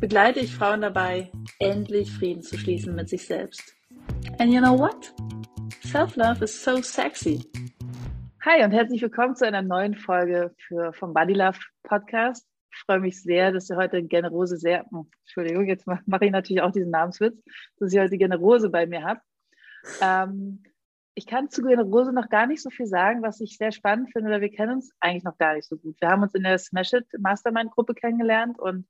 begleite 0.00 0.40
ich 0.40 0.54
Frauen 0.54 0.80
dabei, 0.80 1.30
endlich 1.58 2.12
Frieden 2.12 2.42
zu 2.42 2.56
schließen 2.56 2.94
mit 2.94 3.08
sich 3.08 3.26
selbst. 3.26 3.74
And 4.38 4.52
you 4.52 4.60
know 4.60 4.78
what? 4.78 5.12
Self-love 5.84 6.44
is 6.44 6.62
so 6.62 6.80
sexy. 6.82 7.42
Hi 8.44 8.64
und 8.64 8.70
herzlich 8.70 9.02
willkommen 9.02 9.34
zu 9.34 9.46
einer 9.46 9.62
neuen 9.62 9.94
Folge 9.94 10.54
für, 10.66 10.92
vom 10.92 11.12
Body 11.12 11.34
Love 11.34 11.58
Podcast. 11.82 12.46
Ich 12.72 12.78
freue 12.80 13.00
mich 13.00 13.22
sehr, 13.22 13.50
dass 13.50 13.68
ihr 13.70 13.76
heute 13.76 14.02
Generose 14.02 14.56
sehr, 14.56 14.84
oh, 14.92 15.06
Entschuldigung, 15.24 15.66
jetzt 15.66 15.86
mache 15.86 16.24
ich 16.24 16.30
natürlich 16.30 16.62
auch 16.62 16.70
diesen 16.70 16.90
Namenswitz, 16.90 17.42
dass 17.78 17.92
ihr 17.92 18.02
heute 18.02 18.18
Generose 18.18 18.70
bei 18.70 18.86
mir 18.86 19.02
habt. 19.02 19.22
Ähm, 20.00 20.62
ich 21.18 21.26
kann 21.26 21.50
zu 21.50 21.62
Generose 21.62 22.12
noch 22.12 22.28
gar 22.28 22.46
nicht 22.46 22.62
so 22.62 22.70
viel 22.70 22.86
sagen, 22.86 23.22
was 23.22 23.40
ich 23.40 23.56
sehr 23.56 23.72
spannend 23.72 24.12
finde, 24.12 24.30
weil 24.30 24.40
wir 24.40 24.52
kennen 24.52 24.74
uns 24.74 24.92
eigentlich 25.00 25.24
noch 25.24 25.36
gar 25.36 25.54
nicht 25.54 25.66
so 25.66 25.76
gut. 25.76 25.96
Wir 26.00 26.10
haben 26.10 26.22
uns 26.22 26.34
in 26.34 26.44
der 26.44 26.58
Smash 26.58 26.92
It 26.92 27.06
Mastermind 27.18 27.72
Gruppe 27.72 27.94
kennengelernt 27.94 28.56
und 28.60 28.86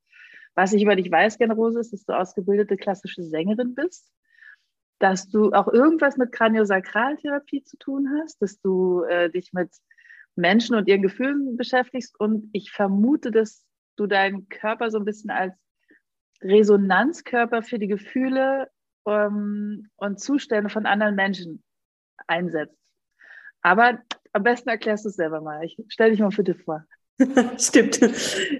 was 0.59 0.73
ich 0.73 0.83
über 0.83 0.97
dich 0.97 1.09
weiß, 1.09 1.39
Generose, 1.39 1.79
ist, 1.79 1.93
dass 1.93 2.05
du 2.05 2.19
ausgebildete 2.19 2.77
klassische 2.77 3.23
Sängerin 3.23 3.77
bist, 3.77 4.11
dass 4.99 5.29
du 5.29 5.53
auch 5.53 5.69
irgendwas 5.69 6.17
mit 6.17 6.33
Kraniosakraltherapie 6.33 7.63
zu 7.63 7.77
tun 7.77 8.09
hast, 8.19 8.43
dass 8.43 8.61
du 8.61 9.05
äh, 9.05 9.31
dich 9.31 9.53
mit 9.53 9.71
Menschen 10.35 10.75
und 10.75 10.89
ihren 10.89 11.03
Gefühlen 11.03 11.57
beschäftigst 11.57 12.19
und 12.19 12.51
ich 12.53 12.73
vermute, 12.73 13.31
dass 13.31 13.65
du 13.95 14.09
deinen 14.09 14.49
Körper 14.49 14.91
so 14.91 14.99
ein 14.99 15.05
bisschen 15.05 15.31
als 15.31 15.55
Resonanzkörper 16.43 17.63
für 17.63 17.79
die 17.79 17.87
Gefühle 17.87 18.69
ähm, 19.07 19.89
und 19.95 20.19
Zustände 20.19 20.71
von 20.71 20.87
anderen 20.87 21.15
Menschen 21.15 21.63
einsetzt. 22.27 22.77
Aber 23.63 24.01
am 24.33 24.43
besten 24.43 24.71
erklärst 24.71 25.05
du 25.05 25.11
es 25.11 25.15
selber 25.15 25.41
mal. 25.41 25.63
Ich 25.65 25.81
stell 25.87 26.11
dich 26.11 26.19
mal 26.19 26.31
bitte 26.31 26.57
vor. 26.57 26.85
Stimmt. 27.59 28.01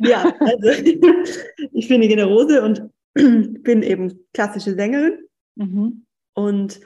Ja, 0.01 0.35
also 0.41 0.69
ich 1.73 1.89
bin 1.89 2.01
die 2.01 2.09
Generose 2.09 2.63
und 2.63 2.91
bin 3.15 3.83
eben 3.83 4.27
klassische 4.33 4.75
Sängerin. 4.75 5.19
Mhm. 5.57 6.05
Und 6.35 6.81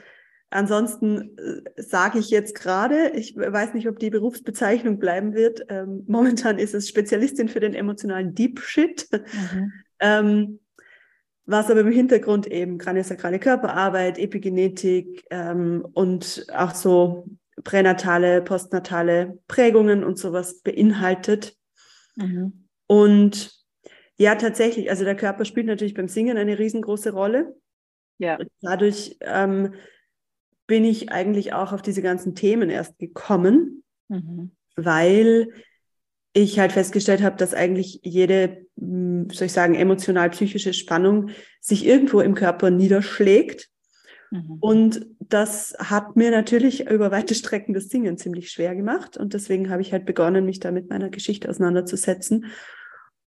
ansonsten 0.49 1.37
äh, 1.37 1.81
sage 1.81 2.19
ich 2.19 2.29
jetzt 2.29 2.55
gerade, 2.55 3.11
ich 3.15 3.35
weiß 3.35 3.73
nicht, 3.73 3.87
ob 3.87 3.99
die 3.99 4.09
Berufsbezeichnung 4.09 4.99
bleiben 4.99 5.33
wird. 5.33 5.65
Ähm, 5.69 6.03
momentan 6.07 6.59
ist 6.59 6.73
es 6.73 6.89
Spezialistin 6.89 7.49
für 7.49 7.59
den 7.59 7.73
emotionalen 7.73 8.35
Deep 8.35 8.59
Shit. 8.61 9.07
Mhm. 9.11 9.73
Ähm, 9.99 10.59
was 11.45 11.69
aber 11.69 11.81
im 11.81 11.91
Hintergrund 11.91 12.47
eben 12.47 12.77
kraniosakrale 12.77 13.37
Körperarbeit, 13.37 14.17
Epigenetik 14.17 15.25
ähm, 15.29 15.85
und 15.93 16.45
auch 16.55 16.73
so 16.73 17.27
pränatale, 17.63 18.41
postnatale 18.41 19.39
Prägungen 19.47 20.03
und 20.03 20.17
sowas 20.17 20.61
beinhaltet. 20.61 21.57
Mhm. 22.15 22.67
Und 22.87 23.51
ja, 24.17 24.35
tatsächlich, 24.35 24.89
also 24.89 25.03
der 25.03 25.15
Körper 25.15 25.45
spielt 25.45 25.65
natürlich 25.65 25.93
beim 25.93 26.07
Singen 26.07 26.37
eine 26.37 26.59
riesengroße 26.59 27.11
Rolle. 27.11 27.55
Ja. 28.19 28.37
Dadurch 28.61 29.17
ähm, 29.21 29.73
bin 30.67 30.85
ich 30.85 31.11
eigentlich 31.11 31.53
auch 31.53 31.73
auf 31.73 31.81
diese 31.81 32.01
ganzen 32.01 32.35
Themen 32.35 32.69
erst 32.69 32.99
gekommen, 32.99 33.83
mhm. 34.07 34.51
weil 34.75 35.49
ich 36.33 36.59
halt 36.59 36.71
festgestellt 36.71 37.21
habe, 37.21 37.37
dass 37.37 37.53
eigentlich 37.53 37.99
jede, 38.03 38.65
hm, 38.79 39.29
soll 39.31 39.47
ich 39.47 39.53
sagen, 39.53 39.75
emotional-psychische 39.75 40.73
Spannung 40.73 41.29
sich 41.59 41.85
irgendwo 41.85 42.21
im 42.21 42.33
Körper 42.33 42.71
niederschlägt. 42.71 43.69
Mhm. 44.33 44.57
Und 44.61 45.05
das 45.19 45.75
hat 45.77 46.15
mir 46.15 46.31
natürlich 46.31 46.89
über 46.89 47.11
weite 47.11 47.35
Strecken 47.35 47.75
das 47.75 47.89
Singen 47.89 48.17
ziemlich 48.17 48.49
schwer 48.49 48.75
gemacht. 48.75 49.15
Und 49.15 49.35
deswegen 49.35 49.69
habe 49.69 49.83
ich 49.83 49.93
halt 49.93 50.07
begonnen, 50.07 50.45
mich 50.45 50.59
da 50.59 50.71
mit 50.71 50.89
meiner 50.89 51.09
Geschichte 51.09 51.47
auseinanderzusetzen. 51.47 52.47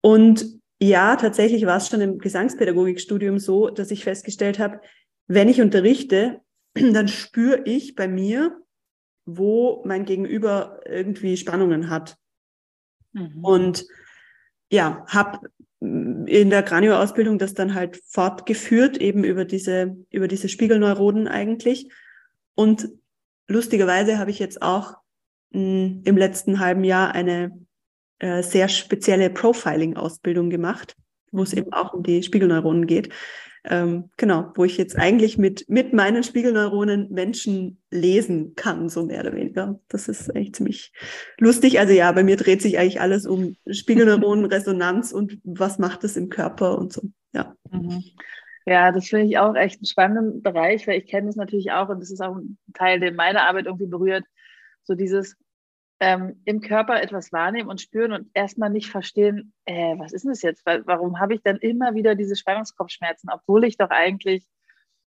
Und 0.01 0.59
ja, 0.81 1.15
tatsächlich 1.15 1.67
war 1.67 1.77
es 1.77 1.89
schon 1.89 2.01
im 2.01 2.17
Gesangspädagogikstudium 2.17 3.37
so, 3.37 3.69
dass 3.69 3.91
ich 3.91 4.05
festgestellt 4.05 4.57
habe, 4.57 4.81
wenn 5.27 5.49
ich 5.49 5.61
unterrichte, 5.61 6.41
dann 6.73 7.07
spüre 7.07 7.61
ich 7.65 7.93
bei 7.93 8.07
mir, 8.07 8.59
wo 9.27 9.83
mein 9.85 10.03
Gegenüber 10.03 10.79
irgendwie 10.83 11.37
Spannungen 11.37 11.91
hat. 11.91 12.17
Mhm. 13.13 13.43
Und 13.43 13.85
ja, 14.71 15.05
habe 15.07 15.47
in 15.79 16.49
der 16.49 16.63
Kranioausbildung 16.63 17.37
das 17.37 17.53
dann 17.53 17.75
halt 17.75 18.01
fortgeführt, 18.07 18.97
eben 18.97 19.23
über 19.23 19.45
diese, 19.45 19.95
über 20.09 20.27
diese 20.27 20.49
Spiegelneuronen 20.49 21.27
eigentlich. 21.27 21.91
Und 22.55 22.89
lustigerweise 23.47 24.17
habe 24.17 24.31
ich 24.31 24.39
jetzt 24.39 24.61
auch 24.61 24.95
mh, 25.51 25.61
hm, 25.61 26.01
im 26.05 26.17
letzten 26.17 26.59
halben 26.59 26.83
Jahr 26.83 27.13
eine 27.13 27.51
äh, 28.19 28.41
sehr 28.41 28.69
spezielle 28.69 29.29
Profiling-Ausbildung 29.29 30.49
gemacht, 30.49 30.95
wo 31.31 31.43
es 31.43 31.51
mhm. 31.51 31.59
eben 31.59 31.73
auch 31.73 31.93
um 31.93 32.03
die 32.03 32.23
Spiegelneuronen 32.23 32.87
geht 32.87 33.13
ähm, 33.63 34.09
genau, 34.17 34.51
wo 34.55 34.63
ich 34.63 34.77
jetzt 34.77 34.97
eigentlich 34.97 35.37
mit, 35.37 35.65
mit 35.67 35.93
meinen 35.93 36.23
Spiegelneuronen 36.23 37.11
Menschen 37.11 37.81
lesen 37.91 38.55
kann, 38.55 38.89
so 38.89 39.05
mehr 39.05 39.21
oder 39.21 39.33
weniger. 39.33 39.79
Das 39.89 40.07
ist 40.07 40.33
echt 40.35 40.55
ziemlich 40.55 40.93
lustig. 41.39 41.79
Also 41.79 41.93
ja, 41.93 42.11
bei 42.11 42.23
mir 42.23 42.37
dreht 42.37 42.61
sich 42.61 42.77
eigentlich 42.77 43.01
alles 43.01 43.25
um 43.25 43.55
Spiegelneuronen, 43.69 44.45
Resonanz 44.45 45.11
und 45.11 45.39
was 45.43 45.79
macht 45.79 46.03
es 46.03 46.17
im 46.17 46.29
Körper 46.29 46.77
und 46.77 46.93
so. 46.93 47.01
Ja. 47.33 47.55
Mhm. 47.71 48.03
Ja, 48.65 48.91
das 48.91 49.07
finde 49.07 49.27
ich 49.27 49.37
auch 49.37 49.55
echt 49.55 49.77
einen 49.77 49.85
spannenden 49.85 50.43
Bereich, 50.43 50.87
weil 50.87 50.99
ich 50.99 51.07
kenne 51.07 51.29
es 51.29 51.37
natürlich 51.37 51.71
auch 51.71 51.87
und 51.87 52.01
das 52.01 52.11
ist 52.11 52.21
auch 52.21 52.35
ein 52.35 52.57
Teil, 52.73 52.99
der 52.99 53.13
meine 53.13 53.47
Arbeit 53.47 53.65
irgendwie 53.65 53.87
berührt. 53.87 54.25
So 54.83 54.93
dieses, 54.93 55.37
ähm, 55.99 56.41
im 56.45 56.61
Körper 56.61 57.01
etwas 57.01 57.31
wahrnehmen 57.31 57.69
und 57.69 57.81
spüren 57.81 58.13
und 58.13 58.29
erstmal 58.33 58.69
nicht 58.69 58.89
verstehen, 58.89 59.53
äh, 59.65 59.97
was 59.97 60.13
ist 60.13 60.23
denn 60.23 60.31
das 60.31 60.41
jetzt? 60.41 60.63
Warum 60.65 61.19
habe 61.19 61.33
ich 61.33 61.41
dann 61.41 61.57
immer 61.57 61.95
wieder 61.95 62.15
diese 62.15 62.35
Spannungskopfschmerzen, 62.35 63.29
obwohl 63.31 63.63
ich 63.63 63.77
doch 63.77 63.89
eigentlich 63.89 64.47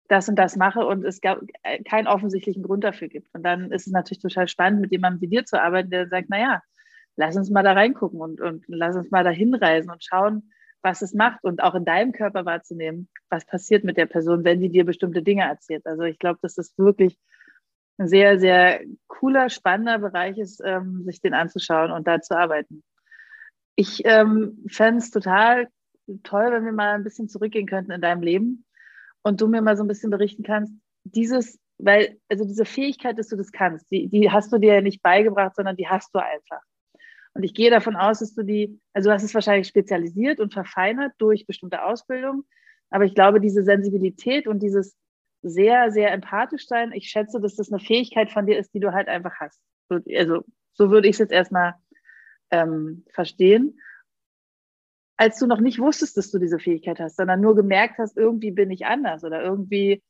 das 0.08 0.28
und 0.28 0.36
das 0.36 0.56
mache 0.56 0.84
und 0.84 1.04
es 1.04 1.20
gab 1.20 1.40
äh, 1.62 1.82
keinen 1.84 2.08
offensichtlichen 2.08 2.62
Grund 2.62 2.82
dafür 2.82 3.08
gibt. 3.08 3.32
Und 3.32 3.44
dann 3.44 3.70
ist 3.70 3.86
es 3.86 3.92
natürlich 3.92 4.20
total 4.22 4.48
spannend, 4.48 4.80
mit 4.80 4.90
jemandem 4.90 5.20
wie 5.20 5.28
dir 5.28 5.44
zu 5.44 5.60
arbeiten, 5.60 5.90
der 5.90 6.08
sagt, 6.08 6.30
naja, 6.30 6.62
lass 7.16 7.36
uns 7.36 7.50
mal 7.50 7.62
da 7.62 7.72
reingucken 7.72 8.20
und, 8.20 8.40
und 8.40 8.64
lass 8.66 8.96
uns 8.96 9.10
mal 9.10 9.22
da 9.22 9.30
hinreisen 9.30 9.90
und 9.90 10.02
schauen, 10.02 10.50
was 10.82 11.02
es 11.02 11.14
macht 11.14 11.44
und 11.44 11.62
auch 11.62 11.74
in 11.74 11.84
deinem 11.84 12.12
Körper 12.12 12.44
wahrzunehmen, 12.44 13.08
was 13.28 13.44
passiert 13.44 13.84
mit 13.84 13.96
der 13.96 14.06
Person, 14.06 14.44
wenn 14.44 14.60
die 14.60 14.70
dir 14.70 14.84
bestimmte 14.84 15.22
Dinge 15.22 15.42
erzählt. 15.42 15.86
Also 15.86 16.02
ich 16.02 16.18
glaube, 16.18 16.38
das 16.42 16.58
ist 16.58 16.76
wirklich 16.78 17.18
ein 18.00 18.08
sehr, 18.08 18.38
sehr 18.40 18.80
cooler, 19.08 19.50
spannender 19.50 19.98
Bereich 19.98 20.38
ist, 20.38 20.62
ähm, 20.64 21.04
sich 21.04 21.20
den 21.20 21.34
anzuschauen 21.34 21.92
und 21.92 22.06
da 22.06 22.20
zu 22.20 22.36
arbeiten. 22.36 22.82
Ich 23.76 24.02
ähm, 24.04 24.64
fände 24.68 24.98
es 24.98 25.10
total 25.10 25.68
toll, 26.22 26.50
wenn 26.50 26.64
wir 26.64 26.72
mal 26.72 26.94
ein 26.94 27.04
bisschen 27.04 27.28
zurückgehen 27.28 27.66
könnten 27.66 27.92
in 27.92 28.00
deinem 28.00 28.22
Leben 28.22 28.64
und 29.22 29.40
du 29.40 29.48
mir 29.48 29.60
mal 29.60 29.76
so 29.76 29.84
ein 29.84 29.88
bisschen 29.88 30.10
berichten 30.10 30.42
kannst, 30.42 30.72
dieses, 31.04 31.60
weil, 31.76 32.18
also 32.28 32.44
diese 32.44 32.64
Fähigkeit, 32.64 33.18
dass 33.18 33.28
du 33.28 33.36
das 33.36 33.52
kannst, 33.52 33.90
die, 33.90 34.08
die 34.08 34.30
hast 34.30 34.50
du 34.50 34.58
dir 34.58 34.80
nicht 34.80 35.02
beigebracht, 35.02 35.54
sondern 35.54 35.76
die 35.76 35.88
hast 35.88 36.14
du 36.14 36.20
einfach. 36.20 36.62
Und 37.34 37.42
ich 37.42 37.52
gehe 37.52 37.70
davon 37.70 37.96
aus, 37.96 38.20
dass 38.20 38.34
du 38.34 38.42
die, 38.42 38.80
also 38.94 39.10
du 39.10 39.14
hast 39.14 39.22
es 39.22 39.34
wahrscheinlich 39.34 39.68
spezialisiert 39.68 40.40
und 40.40 40.54
verfeinert 40.54 41.12
durch 41.18 41.46
bestimmte 41.46 41.84
Ausbildung, 41.84 42.44
aber 42.88 43.04
ich 43.04 43.14
glaube, 43.14 43.40
diese 43.40 43.62
Sensibilität 43.62 44.48
und 44.48 44.62
dieses 44.62 44.96
sehr, 45.42 45.90
sehr 45.90 46.12
empathisch 46.12 46.66
sein. 46.66 46.92
Ich 46.92 47.08
schätze, 47.08 47.40
dass 47.40 47.56
das 47.56 47.72
eine 47.72 47.80
Fähigkeit 47.80 48.30
von 48.30 48.46
dir 48.46 48.58
ist, 48.58 48.74
die 48.74 48.80
du 48.80 48.92
halt 48.92 49.08
einfach 49.08 49.34
hast. 49.40 49.60
Also 49.88 50.44
so 50.72 50.90
würde 50.90 51.08
ich 51.08 51.14
es 51.14 51.18
jetzt 51.18 51.32
erstmal 51.32 51.74
ähm, 52.50 53.04
verstehen. 53.12 53.80
Als 55.16 55.38
du 55.38 55.46
noch 55.46 55.60
nicht 55.60 55.78
wusstest, 55.78 56.16
dass 56.16 56.30
du 56.30 56.38
diese 56.38 56.58
Fähigkeit 56.58 56.98
hast, 56.98 57.16
sondern 57.16 57.40
nur 57.40 57.54
gemerkt 57.54 57.98
hast, 57.98 58.16
irgendwie 58.16 58.50
bin 58.50 58.70
ich 58.70 58.86
anders 58.86 59.24
oder 59.24 59.42
irgendwie 59.42 60.02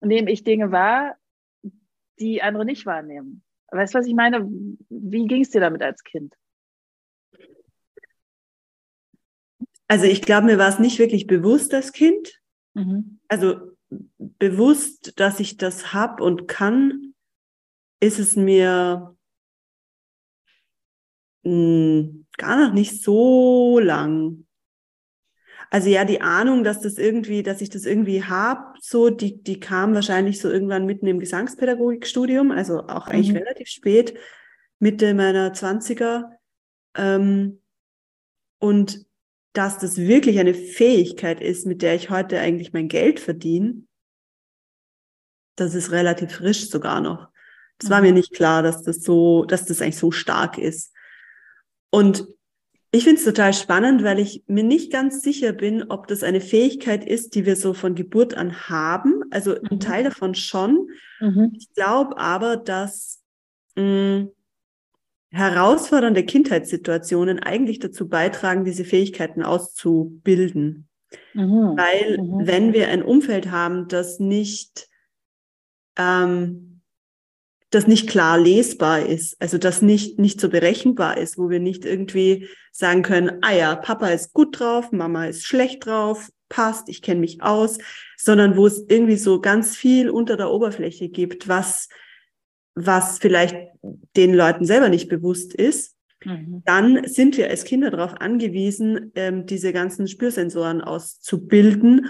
nehme 0.00 0.30
ich 0.30 0.44
Dinge 0.44 0.72
wahr, 0.72 1.16
die 2.18 2.42
andere 2.42 2.64
nicht 2.64 2.86
wahrnehmen. 2.86 3.42
Weißt 3.70 3.94
du, 3.94 3.98
was 3.98 4.06
ich 4.06 4.14
meine? 4.14 4.48
Wie 4.88 5.26
ging 5.26 5.42
es 5.42 5.50
dir 5.50 5.60
damit 5.60 5.82
als 5.82 6.02
Kind? 6.02 6.34
Also 9.86 10.04
ich 10.04 10.22
glaube, 10.22 10.46
mir 10.46 10.58
war 10.58 10.68
es 10.68 10.78
nicht 10.78 10.98
wirklich 10.98 11.26
bewusst 11.26 11.72
als 11.74 11.92
Kind. 11.92 12.40
Mhm. 12.74 13.20
Also 13.28 13.72
bewusst, 13.90 15.18
dass 15.18 15.40
ich 15.40 15.56
das 15.56 15.92
hab 15.92 16.20
und 16.20 16.48
kann, 16.48 17.14
ist 18.00 18.18
es 18.18 18.36
mir 18.36 19.16
mh, 21.42 21.50
hm, 21.50 22.26
gar 22.36 22.66
noch 22.68 22.72
nicht 22.72 23.02
so 23.02 23.78
lang. 23.78 24.46
Also 25.70 25.90
ja, 25.90 26.04
die 26.04 26.22
Ahnung, 26.22 26.64
dass 26.64 26.80
das 26.80 26.96
irgendwie, 26.96 27.42
dass 27.42 27.60
ich 27.60 27.68
das 27.68 27.84
irgendwie 27.84 28.24
habe, 28.24 28.78
so, 28.80 29.10
die, 29.10 29.42
die 29.42 29.60
kam 29.60 29.94
wahrscheinlich 29.94 30.40
so 30.40 30.50
irgendwann 30.50 30.86
mitten 30.86 31.06
im 31.06 31.18
Gesangspädagogikstudium, 31.18 32.50
also 32.52 32.86
auch 32.86 33.06
eigentlich 33.08 33.32
mhm. 33.32 33.38
relativ 33.38 33.68
spät, 33.68 34.18
Mitte 34.78 35.12
meiner 35.12 35.52
Zwanziger. 35.52 36.30
Ähm, 36.94 37.60
und 38.58 39.07
dass 39.58 39.76
das 39.76 39.96
wirklich 39.96 40.38
eine 40.38 40.54
Fähigkeit 40.54 41.40
ist, 41.40 41.66
mit 41.66 41.82
der 41.82 41.96
ich 41.96 42.10
heute 42.10 42.38
eigentlich 42.38 42.72
mein 42.72 42.86
Geld 42.86 43.18
verdiene, 43.18 43.82
das 45.56 45.74
ist 45.74 45.90
relativ 45.90 46.30
frisch 46.30 46.70
sogar 46.70 47.00
noch. 47.00 47.26
Das 47.78 47.90
war 47.90 48.00
mir 48.00 48.10
mhm. 48.10 48.18
nicht 48.18 48.32
klar, 48.32 48.62
dass 48.62 48.84
das 48.84 49.02
so, 49.02 49.44
dass 49.46 49.66
das 49.66 49.82
eigentlich 49.82 49.96
so 49.96 50.12
stark 50.12 50.58
ist. 50.58 50.94
Und 51.90 52.28
ich 52.92 53.02
finde 53.02 53.18
es 53.18 53.24
total 53.24 53.52
spannend, 53.52 54.04
weil 54.04 54.20
ich 54.20 54.44
mir 54.46 54.62
nicht 54.62 54.92
ganz 54.92 55.22
sicher 55.22 55.52
bin, 55.52 55.90
ob 55.90 56.06
das 56.06 56.22
eine 56.22 56.40
Fähigkeit 56.40 57.04
ist, 57.04 57.34
die 57.34 57.44
wir 57.44 57.56
so 57.56 57.74
von 57.74 57.96
Geburt 57.96 58.34
an 58.34 58.68
haben. 58.68 59.24
Also 59.32 59.56
mhm. 59.56 59.68
ein 59.72 59.80
Teil 59.80 60.04
davon 60.04 60.36
schon. 60.36 60.88
Mhm. 61.18 61.52
Ich 61.58 61.74
glaube 61.74 62.16
aber, 62.16 62.56
dass 62.56 63.24
mh, 63.74 64.20
mm, 64.20 64.30
herausfordernde 65.30 66.24
Kindheitssituationen 66.24 67.38
eigentlich 67.38 67.78
dazu 67.78 68.08
beitragen, 68.08 68.64
diese 68.64 68.84
Fähigkeiten 68.84 69.42
auszubilden. 69.42 70.88
Mhm. 71.34 71.76
Weil 71.76 72.18
mhm. 72.18 72.46
wenn 72.46 72.72
wir 72.72 72.88
ein 72.88 73.02
Umfeld 73.02 73.50
haben, 73.50 73.88
das 73.88 74.18
nicht 74.18 74.88
ähm, 75.96 76.68
das 77.70 77.86
nicht 77.86 78.08
klar 78.08 78.38
lesbar 78.38 79.04
ist, 79.04 79.36
also 79.40 79.58
das 79.58 79.82
nicht, 79.82 80.18
nicht 80.18 80.40
so 80.40 80.48
berechenbar 80.48 81.18
ist, 81.18 81.36
wo 81.36 81.50
wir 81.50 81.60
nicht 81.60 81.84
irgendwie 81.84 82.48
sagen 82.72 83.02
können, 83.02 83.38
ah 83.42 83.52
ja, 83.52 83.76
Papa 83.76 84.08
ist 84.08 84.32
gut 84.32 84.58
drauf, 84.58 84.90
Mama 84.90 85.26
ist 85.26 85.44
schlecht 85.44 85.84
drauf, 85.84 86.30
passt, 86.48 86.88
ich 86.88 87.02
kenne 87.02 87.20
mich 87.20 87.42
aus, 87.42 87.78
sondern 88.16 88.56
wo 88.56 88.66
es 88.66 88.84
irgendwie 88.88 89.16
so 89.16 89.40
ganz 89.40 89.76
viel 89.76 90.08
unter 90.08 90.38
der 90.38 90.50
Oberfläche 90.50 91.10
gibt, 91.10 91.46
was, 91.46 91.88
was 92.86 93.18
vielleicht 93.18 93.56
den 94.16 94.34
Leuten 94.34 94.64
selber 94.64 94.88
nicht 94.88 95.08
bewusst 95.08 95.54
ist, 95.54 95.96
mhm. 96.24 96.62
dann 96.64 97.06
sind 97.06 97.36
wir 97.36 97.48
als 97.50 97.64
Kinder 97.64 97.90
darauf 97.90 98.14
angewiesen, 98.20 99.12
ähm, 99.14 99.46
diese 99.46 99.72
ganzen 99.72 100.06
Spürsensoren 100.06 100.80
auszubilden, 100.80 102.06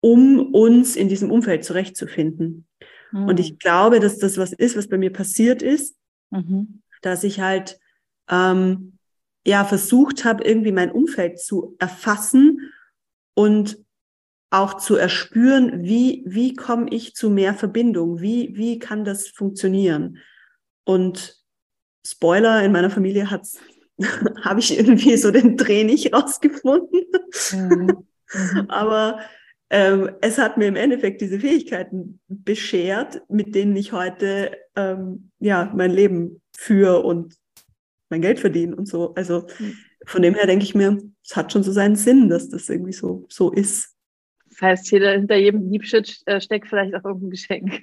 um 0.00 0.54
uns 0.54 0.96
in 0.96 1.08
diesem 1.08 1.30
Umfeld 1.30 1.64
zurechtzufinden. 1.64 2.66
Mhm. 3.12 3.28
Und 3.28 3.40
ich 3.40 3.58
glaube, 3.58 4.00
dass 4.00 4.18
das 4.18 4.38
was 4.38 4.52
ist, 4.52 4.76
was 4.76 4.88
bei 4.88 4.98
mir 4.98 5.12
passiert 5.12 5.62
ist, 5.62 5.96
mhm. 6.30 6.82
dass 7.02 7.24
ich 7.24 7.40
halt 7.40 7.78
ähm, 8.28 8.98
ja 9.46 9.64
versucht 9.64 10.24
habe, 10.24 10.44
irgendwie 10.44 10.72
mein 10.72 10.92
Umfeld 10.92 11.40
zu 11.40 11.76
erfassen 11.78 12.72
und 13.34 13.78
auch 14.50 14.74
zu 14.74 14.96
erspüren, 14.96 15.84
wie, 15.84 16.24
wie 16.26 16.54
komme 16.54 16.88
ich 16.90 17.14
zu 17.14 17.30
mehr 17.30 17.54
Verbindung, 17.54 18.20
wie, 18.20 18.56
wie 18.56 18.78
kann 18.78 19.04
das 19.04 19.28
funktionieren. 19.28 20.18
Und 20.84 21.36
Spoiler, 22.06 22.64
in 22.64 22.72
meiner 22.72 22.90
Familie 22.90 23.30
hat's 23.30 23.58
habe 24.42 24.60
ich 24.60 24.76
irgendwie 24.76 25.16
so 25.16 25.30
den 25.30 25.56
Dreh 25.56 25.84
nicht 25.84 26.12
rausgefunden. 26.12 27.04
Mhm. 27.52 28.06
Mhm. 28.32 28.66
Aber 28.68 29.18
ähm, 29.70 30.10
es 30.20 30.38
hat 30.38 30.56
mir 30.56 30.68
im 30.68 30.76
Endeffekt 30.76 31.20
diese 31.20 31.40
Fähigkeiten 31.40 32.20
beschert, 32.28 33.22
mit 33.28 33.56
denen 33.56 33.74
ich 33.74 33.92
heute 33.92 34.56
ähm, 34.76 35.32
ja 35.40 35.72
mein 35.74 35.90
Leben 35.90 36.40
führe 36.56 37.02
und 37.02 37.34
mein 38.08 38.22
Geld 38.22 38.38
verdiene 38.38 38.76
und 38.76 38.86
so. 38.86 39.14
Also 39.14 39.48
hm. 39.56 39.76
von 40.06 40.22
dem 40.22 40.34
her 40.34 40.46
denke 40.46 40.64
ich 40.64 40.76
mir, 40.76 40.98
es 41.24 41.34
hat 41.34 41.52
schon 41.52 41.64
so 41.64 41.72
seinen 41.72 41.96
Sinn, 41.96 42.28
dass 42.28 42.48
das 42.48 42.68
irgendwie 42.68 42.92
so, 42.92 43.26
so 43.28 43.50
ist. 43.50 43.96
Das 44.60 44.80
heißt, 44.80 44.88
hinter 44.88 45.36
jedem 45.36 45.70
Deep 45.70 45.84
Shit 45.84 46.22
äh, 46.26 46.40
steckt 46.40 46.68
vielleicht 46.68 46.94
auch 46.94 47.04
irgendein 47.04 47.30
Geschenk. 47.30 47.82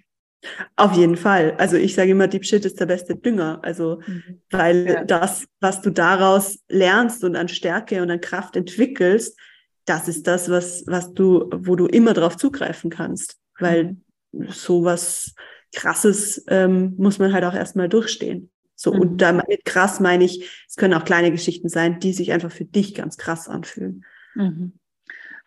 Auf 0.76 0.94
jeden 0.94 1.18
Fall. 1.18 1.56
Also 1.58 1.78
ich 1.78 1.96
sage 1.96 2.12
immer, 2.12 2.28
Deep 2.28 2.46
Shit 2.46 2.66
ist 2.66 2.80
der 2.80 2.86
beste 2.86 3.16
Dünger. 3.16 3.60
Also, 3.64 4.02
mhm. 4.06 4.42
weil 4.52 4.86
ja. 4.86 5.04
das, 5.04 5.48
was 5.60 5.82
du 5.82 5.90
daraus 5.90 6.60
lernst 6.70 7.24
und 7.24 7.36
an 7.36 7.48
Stärke 7.48 8.02
und 8.02 8.12
an 8.12 8.22
Kraft 8.22 8.56
entwickelst, 8.56 9.38
das 9.86 10.08
ist 10.08 10.28
das, 10.28 10.50
was, 10.50 10.84
was 10.86 11.14
du, 11.14 11.50
wo 11.52 11.76
du 11.76 11.88
immer 11.88 12.14
drauf 12.14 12.38
zugreifen 12.38 12.92
kannst. 12.92 13.38
Weil 13.60 13.98
mhm. 14.32 14.50
sowas 14.50 15.34
krasses 15.74 16.46
ähm, 16.48 16.94
muss 16.98 17.18
man 17.18 17.34
halt 17.34 17.44
auch 17.44 17.56
erstmal 17.56 17.90
durchstehen. 17.90 18.52
So, 18.76 18.94
mhm. 18.94 19.00
und 19.00 19.18
damit 19.18 19.66
krass 19.66 20.00
meine 20.00 20.24
ich, 20.24 20.48
es 20.68 20.76
können 20.76 20.94
auch 20.94 21.06
kleine 21.06 21.32
Geschichten 21.32 21.70
sein, 21.70 22.00
die 22.00 22.14
sich 22.14 22.32
einfach 22.32 22.52
für 22.52 22.66
dich 22.66 22.94
ganz 22.94 23.18
krass 23.18 23.50
anfühlen. 23.50 24.06
Mhm. 24.36 24.74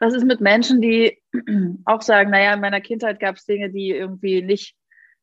Was 0.01 0.15
ist 0.15 0.25
mit 0.25 0.41
Menschen, 0.41 0.81
die 0.81 1.23
auch 1.85 2.03
sagen, 2.03 2.31
naja, 2.31 2.55
in 2.55 2.61
meiner 2.61 2.81
Kindheit 2.81 3.21
gab 3.21 3.37
es 3.37 3.45
Dinge, 3.45 3.71
die 3.71 3.91
irgendwie 3.91 4.43
nicht 4.43 4.75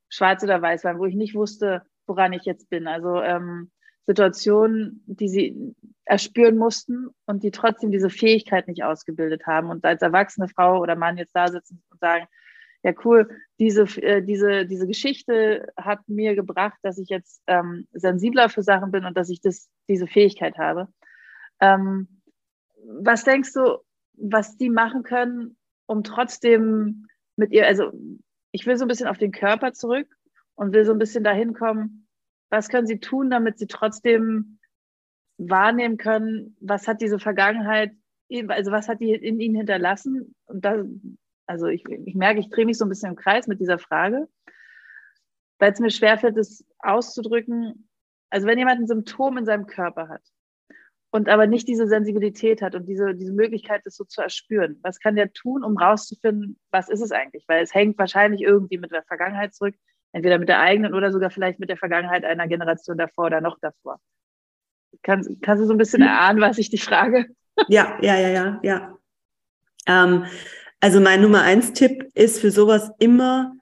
schwarz 0.09 0.44
oder 0.44 0.62
weiß 0.62 0.83
waren, 0.83 1.00
wo 1.00 1.06
ich 1.06 1.15
nicht 1.15 1.35
wusste, 1.35 1.81
woran 2.06 2.31
ich 2.31 2.44
jetzt 2.44 2.69
bin. 2.69 2.88
Also 2.88 3.21
ähm, 3.21 3.71
Situationen, 4.06 5.03
die 5.06 5.27
sie 5.27 5.75
erspüren 6.06 6.57
mussten 6.57 7.09
und 7.25 7.44
die 7.44 7.51
trotzdem 7.51 7.91
diese 7.91 8.09
Fähigkeit 8.09 8.68
nicht 8.68 8.83
ausgebildet 8.83 9.45
haben 9.45 9.69
und 9.69 9.83
als 9.83 10.01
erwachsene 10.01 10.47
Frau 10.47 10.80
oder 10.80 10.95
Mann 10.95 11.18
jetzt 11.18 11.35
da 11.35 11.50
sitzen 11.50 11.83
und 11.91 12.00
sagen, 12.00 12.25
ja 12.83 12.94
cool, 13.03 13.30
diese, 13.59 13.83
äh, 14.01 14.21
diese, 14.23 14.65
diese 14.65 14.88
Geschichte 14.88 15.68
hat 15.75 16.07
mir 16.07 16.35
gebracht, 16.35 16.77
dass 16.83 16.97
ich 16.97 17.09
jetzt 17.09 17.41
ähm, 17.47 17.88
sensibler 17.91 18.47
für 18.47 18.63
Sachen 18.63 18.91
bin 18.91 19.03
und 19.03 19.18
dass 19.18 19.30
ich 19.30 19.41
das, 19.41 19.69
diese 19.89 20.07
Fähigkeit 20.07 20.57
habe. 20.57 20.88
Ähm, 21.59 22.21
was 22.85 23.25
denkst 23.25 23.51
du, 23.53 23.80
was 24.18 24.58
die 24.58 24.69
machen 24.69 25.04
können, 25.04 25.58
um 25.86 26.04
trotzdem 26.04 27.08
mit 27.36 27.52
ihr, 27.52 27.66
also 27.66 27.92
ich 28.52 28.66
will 28.66 28.78
so 28.78 28.86
ein 28.86 28.88
bisschen 28.88 29.08
auf 29.08 29.18
den 29.18 29.31
Körper 29.31 29.74
zurück 29.74 30.08
und 30.56 30.74
will 30.74 30.86
so 30.86 30.92
ein 30.92 31.00
bisschen 31.00 31.24
dahin 31.24 31.54
kommen, 31.54 32.08
was 32.50 32.69
können 32.69 32.88
sie 32.88 33.00
tun, 33.00 33.30
damit 33.30 33.60
sie 33.60 33.68
trotzdem 33.68 34.60
wahrnehmen 35.38 35.98
können, 35.98 36.58
was 36.60 36.88
hat 36.88 37.02
diese 37.02 37.19
Vergangenheit, 37.19 37.92
also 38.48 38.72
was 38.72 38.90
hat 38.90 39.00
die 39.00 39.14
in 39.14 39.40
ihnen 39.40 39.56
hinterlassen? 39.56 40.34
Und 40.46 40.66
da, 40.66 40.84
also 41.46 41.68
ich, 41.68 41.88
ich 41.88 42.16
merke, 42.16 42.40
ich 42.40 42.50
drehe 42.50 42.66
mich 42.66 42.78
so 42.78 42.86
ein 42.86 42.90
bisschen 42.90 43.12
im 43.12 43.16
Kreis 43.16 43.48
mit 43.48 43.60
dieser 43.60 43.78
Frage, 43.78 44.28
weil 45.60 45.72
es 45.72 45.80
mir 45.80 45.92
schwerfällt, 45.92 46.38
das 46.38 46.66
auszudrücken. 46.80 47.88
Also 48.30 48.48
wenn 48.48 48.57
jemand 48.57 48.81
ein 48.81 48.88
Symptom 48.88 49.38
in 49.38 49.45
seinem 49.45 49.68
Körper 49.68 50.09
hat 50.09 50.24
und 51.11 51.30
aber 51.30 51.47
nicht 51.47 51.68
diese 51.68 51.87
Sensibilität 51.87 52.61
hat 52.61 52.76
und 52.76 52.85
diese, 52.87 53.16
diese 53.16 53.33
Möglichkeit, 53.33 53.81
das 53.85 53.95
so 53.95 54.04
zu 54.04 54.21
erspüren, 54.21 54.80
was 54.81 54.99
kann 54.99 55.16
der 55.16 55.31
tun, 55.31 55.64
um 55.64 55.78
rauszufinden, 55.78 56.59
was 56.71 56.90
ist 56.90 57.02
es 57.02 57.11
eigentlich? 57.11 57.45
Weil 57.47 57.64
es 57.64 57.73
hängt 57.73 57.97
wahrscheinlich 57.97 58.42
irgendwie 58.42 58.78
mit 58.78 58.92
der 58.92 59.04
Vergangenheit 59.04 59.54
zurück, 59.54 59.76
entweder 60.11 60.37
mit 60.37 60.49
der 60.49 60.59
eigenen 60.59 60.94
oder 60.94 61.11
sogar 61.11 61.30
vielleicht 61.30 61.59
mit 61.59 61.69
der 61.69 61.78
Vergangenheit 61.78 62.26
einer 62.26 62.47
Generation 62.47 62.97
davor 62.97 63.28
oder 63.28 63.42
noch 63.42 63.57
davor. 63.59 63.99
Kannst, 65.04 65.30
kannst 65.42 65.61
du 65.61 65.68
so 65.68 65.73
ein 65.73 65.78
bisschen 65.78 66.02
erahnen, 66.02 66.42
was 66.42 66.57
ich 66.57 66.69
dich 66.69 66.83
frage? 66.83 67.28
Ja, 67.68 67.97
ja, 68.02 68.18
ja, 68.18 68.30
ja, 68.30 68.59
ja. 68.64 68.97
Ähm, 69.87 70.26
also 70.80 70.99
mein 70.99 71.21
Nummer 71.21 71.42
eins 71.42 71.73
Tipp 71.73 72.09
ist 72.14 72.40
für 72.40 72.52
sowas 72.52 72.92
immer 72.99 73.56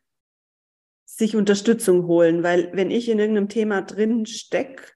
sich 1.05 1.35
Unterstützung 1.35 2.07
holen, 2.07 2.43
weil 2.43 2.71
wenn 2.73 2.91
ich 2.91 3.07
in 3.07 3.19
irgendeinem 3.19 3.47
Thema 3.47 3.81
drin 3.81 4.25
stecke, 4.25 4.94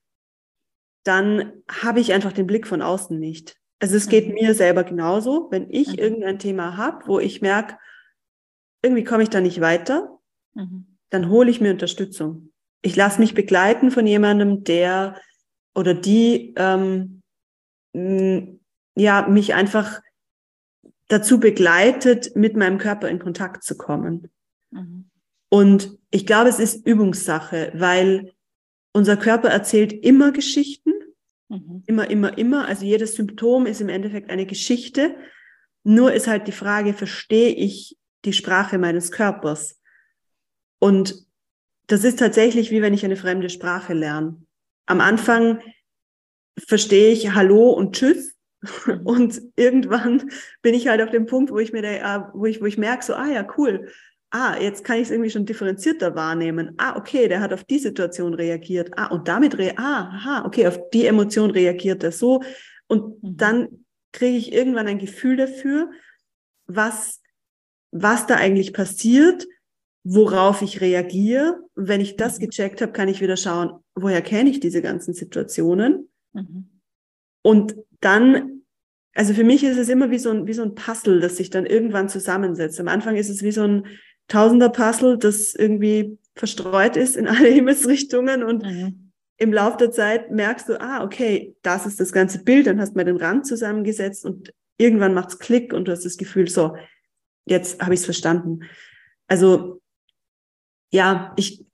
dann 1.04 1.54
habe 1.70 2.00
ich 2.00 2.14
einfach 2.14 2.34
den 2.34 2.48
Blick 2.48 2.68
von 2.68 2.82
außen 2.82 3.18
nicht. 3.20 3.58
Also 3.80 3.96
es 3.96 4.10
geht 4.10 4.28
mhm. 4.28 4.34
mir 4.34 4.54
selber 4.54 4.84
genauso, 4.84 5.48
wenn 5.52 5.70
ich 5.70 5.94
mhm. 5.94 6.00
irgendein 6.00 6.40
Thema 6.40 6.78
habe, 6.78 7.08
wo 7.08 7.20
ich 7.20 7.42
merke, 7.42 7.78
irgendwie 8.82 9.04
komme 9.04 9.24
ich 9.24 9.30
da 9.30 9.42
nicht 9.42 9.62
weiter, 9.62 10.20
mhm 10.54 10.90
dann 11.10 11.30
hole 11.30 11.50
ich 11.50 11.62
mir 11.62 11.72
Unterstützung. 11.72 12.52
Ich 12.82 12.96
lasse 12.96 13.20
mich 13.20 13.34
begleiten 13.34 13.92
von 13.92 14.08
jemandem, 14.08 14.64
der 14.64 15.20
oder 15.76 15.94
die 15.94 16.54
ähm, 16.58 17.22
ja 18.96 19.28
mich 19.28 19.54
einfach 19.54 20.02
dazu 21.08 21.40
begleitet, 21.40 22.36
mit 22.36 22.56
meinem 22.56 22.78
Körper 22.78 23.10
in 23.10 23.20
Kontakt 23.20 23.64
zu 23.64 23.76
kommen. 23.76 24.30
Mhm. 24.72 25.10
Und 25.50 25.98
ich 26.12 26.28
glaube, 26.28 26.50
es 26.50 26.60
ist 26.60 26.86
Übungssache, 26.86 27.72
weil 27.76 28.34
unser 28.94 29.18
Körper 29.18 29.50
erzählt 29.50 29.94
immer 29.94 30.32
Geschichten, 30.32 30.92
mhm. 31.50 31.84
immer, 31.86 32.10
immer, 32.10 32.38
immer. 32.38 32.68
Also 32.68 32.86
jedes 32.86 33.16
Symptom 33.16 33.66
ist 33.66 33.82
im 33.82 33.90
Endeffekt 33.90 34.30
eine 34.30 34.46
Geschichte. 34.46 35.16
Nur 35.84 36.14
ist 36.14 36.28
halt 36.28 36.48
die 36.48 36.54
Frage, 36.54 36.94
verstehe 36.94 37.50
ich 37.50 37.98
die 38.26 38.34
Sprache 38.34 38.78
meines 38.78 39.12
Körpers? 39.12 39.80
Und 40.80 41.26
das 41.88 42.04
ist 42.04 42.20
tatsächlich 42.20 42.72
wie 42.72 42.82
wenn 42.82 42.94
ich 42.94 43.06
eine 43.06 43.16
fremde 43.16 43.50
Sprache 43.50 43.94
lerne. 43.94 44.42
Am 44.86 45.02
Anfang 45.02 45.62
verstehe 46.68 47.12
ich 47.12 47.34
Hallo 47.34 47.72
und 47.72 47.96
Tschüss. 47.96 48.36
Mhm. 48.86 49.02
Und 49.06 49.42
irgendwann 49.56 50.32
bin 50.62 50.74
ich 50.74 50.88
halt 50.88 51.02
auf 51.02 51.12
dem 51.12 51.26
Punkt, 51.26 51.52
wo 51.52 51.60
ich 51.60 51.72
mir, 51.72 51.82
da, 51.82 52.32
wo 52.34 52.46
ich, 52.46 52.62
wo 52.62 52.66
ich 52.66 52.78
merke, 52.78 53.06
so, 53.06 53.14
ah 53.14 53.28
ja, 53.28 53.48
cool. 53.58 53.92
Ah, 54.32 54.58
jetzt 54.60 54.84
kann 54.84 54.98
ich 54.98 55.04
es 55.04 55.12
irgendwie 55.12 55.32
schon 55.32 55.46
differenzierter 55.46 56.16
wahrnehmen. 56.16 56.74
Ah, 56.78 56.96
okay, 56.96 57.28
der 57.28 57.42
hat 57.42 57.52
auf 57.52 57.64
die 57.64 57.80
Situation 57.80 58.36
reagiert. 58.36 58.92
Ah, 58.96 59.08
und 59.08 59.28
damit, 59.28 59.58
re 59.58 59.74
ah, 59.78 60.12
aha, 60.14 60.46
okay, 60.46 60.68
auf 60.68 60.80
die 60.92 61.08
Emotion 61.08 61.50
reagiert 61.50 62.04
er 62.04 62.12
so. 62.12 62.44
Und 62.88 63.24
mhm. 63.24 63.38
dann 63.38 63.86
kriege 64.12 64.38
ich 64.38 64.54
irgendwann 64.54 64.88
ein 64.88 65.00
Gefühl 65.00 65.36
dafür, 65.36 65.90
was, 66.68 67.22
was 67.92 68.28
da 68.28 68.36
eigentlich 68.36 68.72
passiert, 68.74 69.48
worauf 70.04 70.62
ich 70.62 70.80
reagiere. 70.80 71.60
Und 71.74 71.88
wenn 71.88 72.02
ich 72.02 72.16
das 72.16 72.40
mhm. 72.40 72.46
gecheckt 72.46 72.82
habe, 72.82 72.92
kann 72.92 73.10
ich 73.10 73.22
wieder 73.22 73.38
schauen, 73.38 73.80
woher 73.96 74.22
kenne 74.22 74.52
ich 74.52 74.60
diese 74.60 74.84
ganzen 74.84 75.16
Situationen. 75.16 76.08
Mhm. 76.34 76.70
Und 77.42 77.76
dann, 78.00 78.62
also 79.16 79.34
für 79.34 79.44
mich 79.44 79.64
ist 79.64 79.78
es 79.78 79.90
immer 79.90 80.12
wie 80.12 80.20
so, 80.20 80.30
ein, 80.30 80.46
wie 80.46 80.54
so 80.54 80.62
ein 80.62 80.76
Puzzle, 80.76 81.20
das 81.20 81.38
sich 81.38 81.50
dann 81.50 81.66
irgendwann 81.66 82.10
zusammensetzt. 82.10 82.80
Am 82.80 82.88
Anfang 82.88 83.16
ist 83.16 83.30
es 83.30 83.42
wie 83.42 83.52
so 83.52 83.64
ein 83.64 83.88
Tausender-Puzzle, 84.30 85.18
das 85.18 85.54
irgendwie 85.54 86.18
verstreut 86.36 86.96
ist 86.96 87.18
in 87.18 87.28
alle 87.28 87.50
Himmelsrichtungen 87.50 88.44
und 88.44 88.64
mhm. 88.64 89.12
im 89.38 89.54
Laufe 89.54 89.78
der 89.78 89.92
Zeit 89.92 90.32
merkst 90.32 90.70
du, 90.70 90.82
ah, 90.82 91.04
okay, 91.04 91.56
das 91.62 91.86
ist 91.86 92.00
das 92.00 92.14
ganze 92.14 92.44
Bild, 92.44 92.68
dann 92.68 92.80
hast 92.80 92.94
du 92.94 92.98
mal 92.98 93.06
den 93.06 93.18
Rand 93.18 93.46
zusammengesetzt 93.46 94.26
und 94.26 94.54
irgendwann 94.78 95.14
macht's 95.14 95.40
Klick 95.40 95.74
und 95.74 95.88
du 95.88 95.92
hast 95.92 96.06
das 96.06 96.18
Gefühl, 96.18 96.48
so, 96.48 96.78
jetzt 97.46 97.82
habe 97.82 97.94
ich 97.94 98.00
es 98.00 98.06
verstanden. 98.06 98.62
Also 99.28 99.82
ja, 100.92 101.34
ich, 101.36 101.66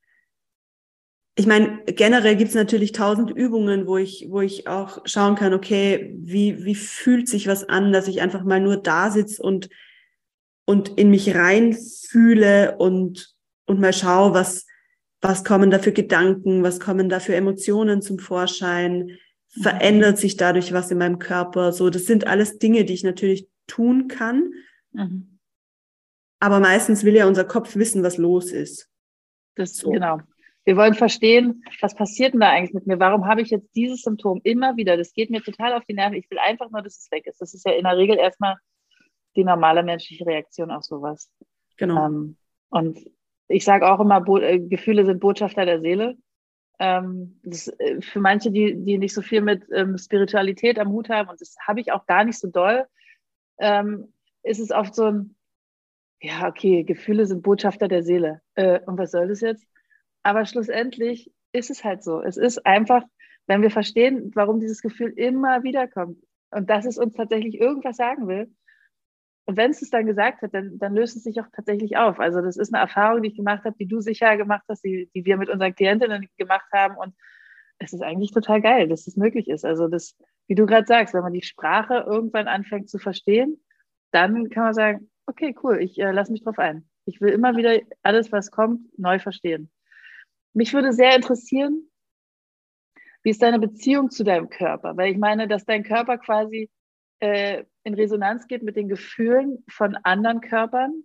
ich 1.36 1.46
meine, 1.46 1.84
generell 1.86 2.36
gibt 2.36 2.50
es 2.50 2.56
natürlich 2.56 2.92
tausend 2.92 3.30
Übungen, 3.32 3.88
wo 3.88 3.98
ich, 3.98 4.28
wo 4.30 4.42
ich 4.42 4.68
auch 4.68 5.00
schauen 5.06 5.36
kann, 5.36 5.54
okay, 5.54 6.16
wie, 6.18 6.64
wie 6.66 6.76
fühlt 6.76 7.28
sich 7.28 7.48
was 7.48 7.68
an, 7.68 7.94
dass 7.94 8.08
ich 8.08 8.22
einfach 8.22 8.44
mal 8.44 8.60
nur 8.60 8.78
da 8.78 9.12
sitze 9.12 9.42
und, 9.42 9.70
und 10.66 10.98
in 10.98 11.12
mich 11.12 11.36
reinfühle 11.36 12.78
und, 12.78 13.36
und 13.66 13.80
mal 13.80 13.94
schaue, 13.94 14.34
was, 14.34 14.66
was 15.22 15.44
kommen 15.44 15.72
da 15.72 15.80
für 15.80 15.94
Gedanken, 15.94 16.64
was 16.64 16.80
kommen 16.80 17.10
da 17.10 17.20
für 17.20 17.36
Emotionen 17.36 18.02
zum 18.02 18.20
Vorschein, 18.20 19.18
mhm. 19.56 19.62
verändert 19.62 20.18
sich 20.18 20.38
dadurch 20.38 20.74
was 20.74 20.92
in 20.92 20.98
meinem 20.98 21.20
Körper. 21.20 21.72
So, 21.72 21.90
das 21.90 22.06
sind 22.06 22.28
alles 22.28 22.58
Dinge, 22.58 22.86
die 22.86 22.94
ich 22.94 23.04
natürlich 23.04 23.48
tun 23.68 24.08
kann. 24.08 24.52
Mhm. 24.92 25.40
Aber 26.40 26.60
meistens 26.60 27.04
will 27.04 27.16
ja 27.16 27.28
unser 27.28 27.46
Kopf 27.46 27.76
wissen, 27.76 28.04
was 28.04 28.18
los 28.18 28.52
ist. 28.52 28.90
Das, 29.56 29.78
so. 29.78 29.92
Genau. 29.92 30.20
Wir 30.66 30.76
wollen 30.78 30.96
verstehen, 30.96 31.64
was 31.80 31.96
passiert 31.96 32.34
denn 32.34 32.42
da 32.42 32.50
eigentlich 32.50 32.74
mit 32.74 32.88
mir? 32.88 33.00
Warum 33.00 33.26
habe 33.28 33.42
ich 33.42 33.52
jetzt 33.52 33.76
dieses 33.76 34.02
Symptom 34.02 34.42
immer 34.44 34.76
wieder? 34.78 34.98
Das 34.98 35.14
geht 35.14 35.30
mir 35.30 35.42
total 35.42 35.74
auf 35.74 35.86
die 35.86 35.94
Nerven. 35.94 36.16
Ich 36.16 36.30
will 36.30 36.40
einfach 36.40 36.72
nur, 36.72 36.82
dass 36.82 36.98
es 36.98 37.12
weg 37.12 37.28
ist. 37.28 37.40
Das 37.40 37.54
ist 37.54 37.66
ja 37.66 37.74
in 37.74 37.84
der 37.84 37.96
Regel 37.96 38.18
erstmal 38.18 38.58
die 39.36 39.44
normale 39.44 39.84
menschliche 39.84 40.26
Reaktion 40.26 40.72
auf 40.72 40.84
sowas. 40.84 41.32
Genau. 41.78 42.06
Ähm, 42.06 42.38
und 42.70 43.00
ich 43.48 43.64
sage 43.64 43.90
auch 43.90 44.00
immer, 44.00 44.22
Bo 44.22 44.40
äh, 44.40 44.60
Gefühle 44.60 45.06
sind 45.06 45.20
Botschafter 45.20 45.66
der 45.66 45.82
Seele. 45.82 46.18
Ähm, 46.80 47.40
das, 47.44 47.68
äh, 47.80 48.02
für 48.02 48.20
manche, 48.20 48.52
die, 48.52 48.76
die 48.76 48.98
nicht 48.98 49.14
so 49.14 49.22
viel 49.22 49.42
mit 49.42 49.64
ähm, 49.72 49.98
Spiritualität 49.98 50.80
am 50.80 50.92
Hut 50.92 51.10
haben, 51.10 51.30
und 51.30 51.40
das 51.40 51.56
habe 51.66 51.80
ich 51.80 51.92
auch 51.92 52.06
gar 52.06 52.24
nicht 52.24 52.40
so 52.40 52.50
doll, 52.50 52.86
ähm, 53.60 54.14
ist 54.44 54.60
es 54.60 54.72
oft 54.72 54.94
so 54.94 55.06
ein, 55.06 55.36
ja, 56.22 56.48
okay, 56.48 56.84
Gefühle 56.84 57.26
sind 57.26 57.44
Botschafter 57.44 57.88
der 57.88 58.04
Seele. 58.04 58.42
Äh, 58.56 58.80
und 58.86 58.98
was 58.98 59.12
soll 59.12 59.28
das 59.28 59.42
jetzt? 59.42 59.66
Aber 60.24 60.46
schlussendlich 60.46 61.32
ist 61.52 61.70
es 61.70 61.84
halt 61.84 62.04
so. 62.04 62.22
Es 62.22 62.38
ist 62.38 62.66
einfach, 62.66 63.04
wenn 63.48 63.62
wir 63.62 63.72
verstehen, 63.72 64.32
warum 64.34 64.60
dieses 64.60 64.82
Gefühl 64.82 65.14
immer 65.16 65.64
wieder 65.64 65.88
kommt 65.88 66.18
und 66.52 66.70
dass 66.70 66.86
es 66.86 66.98
uns 66.98 67.14
tatsächlich 67.14 67.60
irgendwas 67.60 67.98
sagen 67.98 68.28
will. 68.28 68.52
Und 69.46 69.58
wenn 69.58 69.72
es 69.72 69.82
es 69.82 69.92
dann 69.92 70.08
gesagt 70.08 70.42
hat, 70.42 70.54
dann, 70.54 70.80
dann 70.80 70.96
löst 70.96 71.16
es 71.16 71.24
sich 71.24 71.40
auch 71.40 71.48
tatsächlich 71.56 71.98
auf. 71.98 72.20
Also 72.20 72.42
das 72.42 72.58
ist 72.58 72.74
eine 72.74 72.82
Erfahrung, 72.82 73.22
die 73.22 73.30
ich 73.30 73.36
gemacht 73.36 73.64
habe, 73.64 73.76
die 73.80 73.88
du 73.88 74.02
sicher 74.02 74.38
gemacht 74.38 74.64
hast, 74.68 74.84
die, 74.84 75.10
die 75.14 75.26
wir 75.26 75.38
mit 75.38 75.50
unseren 75.50 75.76
Klientinnen 75.76 76.28
gemacht 76.38 76.66
haben. 76.74 76.98
Und 76.98 77.14
es 77.78 77.94
ist 77.94 78.02
eigentlich 78.02 78.32
total 78.32 78.62
geil, 78.62 78.88
dass 78.88 79.06
das 79.06 79.16
möglich 79.16 79.48
ist. 79.48 79.64
Also 79.64 79.88
das, 79.88 80.18
wie 80.48 80.56
du 80.56 80.66
gerade 80.66 80.88
sagst, 80.88 81.14
wenn 81.14 81.22
man 81.22 81.34
die 81.34 81.44
Sprache 81.44 82.06
irgendwann 82.08 82.48
anfängt 82.48 82.90
zu 82.90 82.98
verstehen, 82.98 83.64
dann 84.12 84.50
kann 84.50 84.64
man 84.64 84.74
sagen, 84.74 85.12
okay, 85.28 85.56
cool, 85.64 85.80
ich 85.82 86.00
äh, 86.00 86.12
lasse 86.12 86.32
mich 86.32 86.44
drauf 86.44 86.58
ein. 86.58 86.90
Ich 87.06 87.22
will 87.22 87.32
immer 87.32 87.56
wieder 87.56 87.80
alles, 88.02 88.32
was 88.32 88.50
kommt, 88.50 88.98
neu 88.98 89.20
verstehen. 89.20 89.70
Mich 90.54 90.74
würde 90.74 90.92
sehr 90.92 91.16
interessieren, 91.16 91.88
wie 93.22 93.32
ist 93.32 93.42
deine 93.42 93.60
Beziehung 93.60 94.10
zu 94.10 94.24
deinem 94.24 94.50
Körper? 94.50 94.96
Weil 94.98 95.12
ich 95.12 95.18
meine, 95.18 95.48
dass 95.48 95.66
dein 95.66 95.84
Körper 95.84 96.18
quasi 96.18 96.70
äh, 97.20 97.64
in 97.84 97.94
Resonanz 97.94 98.48
geht 98.48 98.64
mit 98.64 98.76
den 98.76 98.90
Gefühlen 98.90 99.64
von 99.68 99.96
anderen 99.96 100.42
Körpern, 100.42 101.04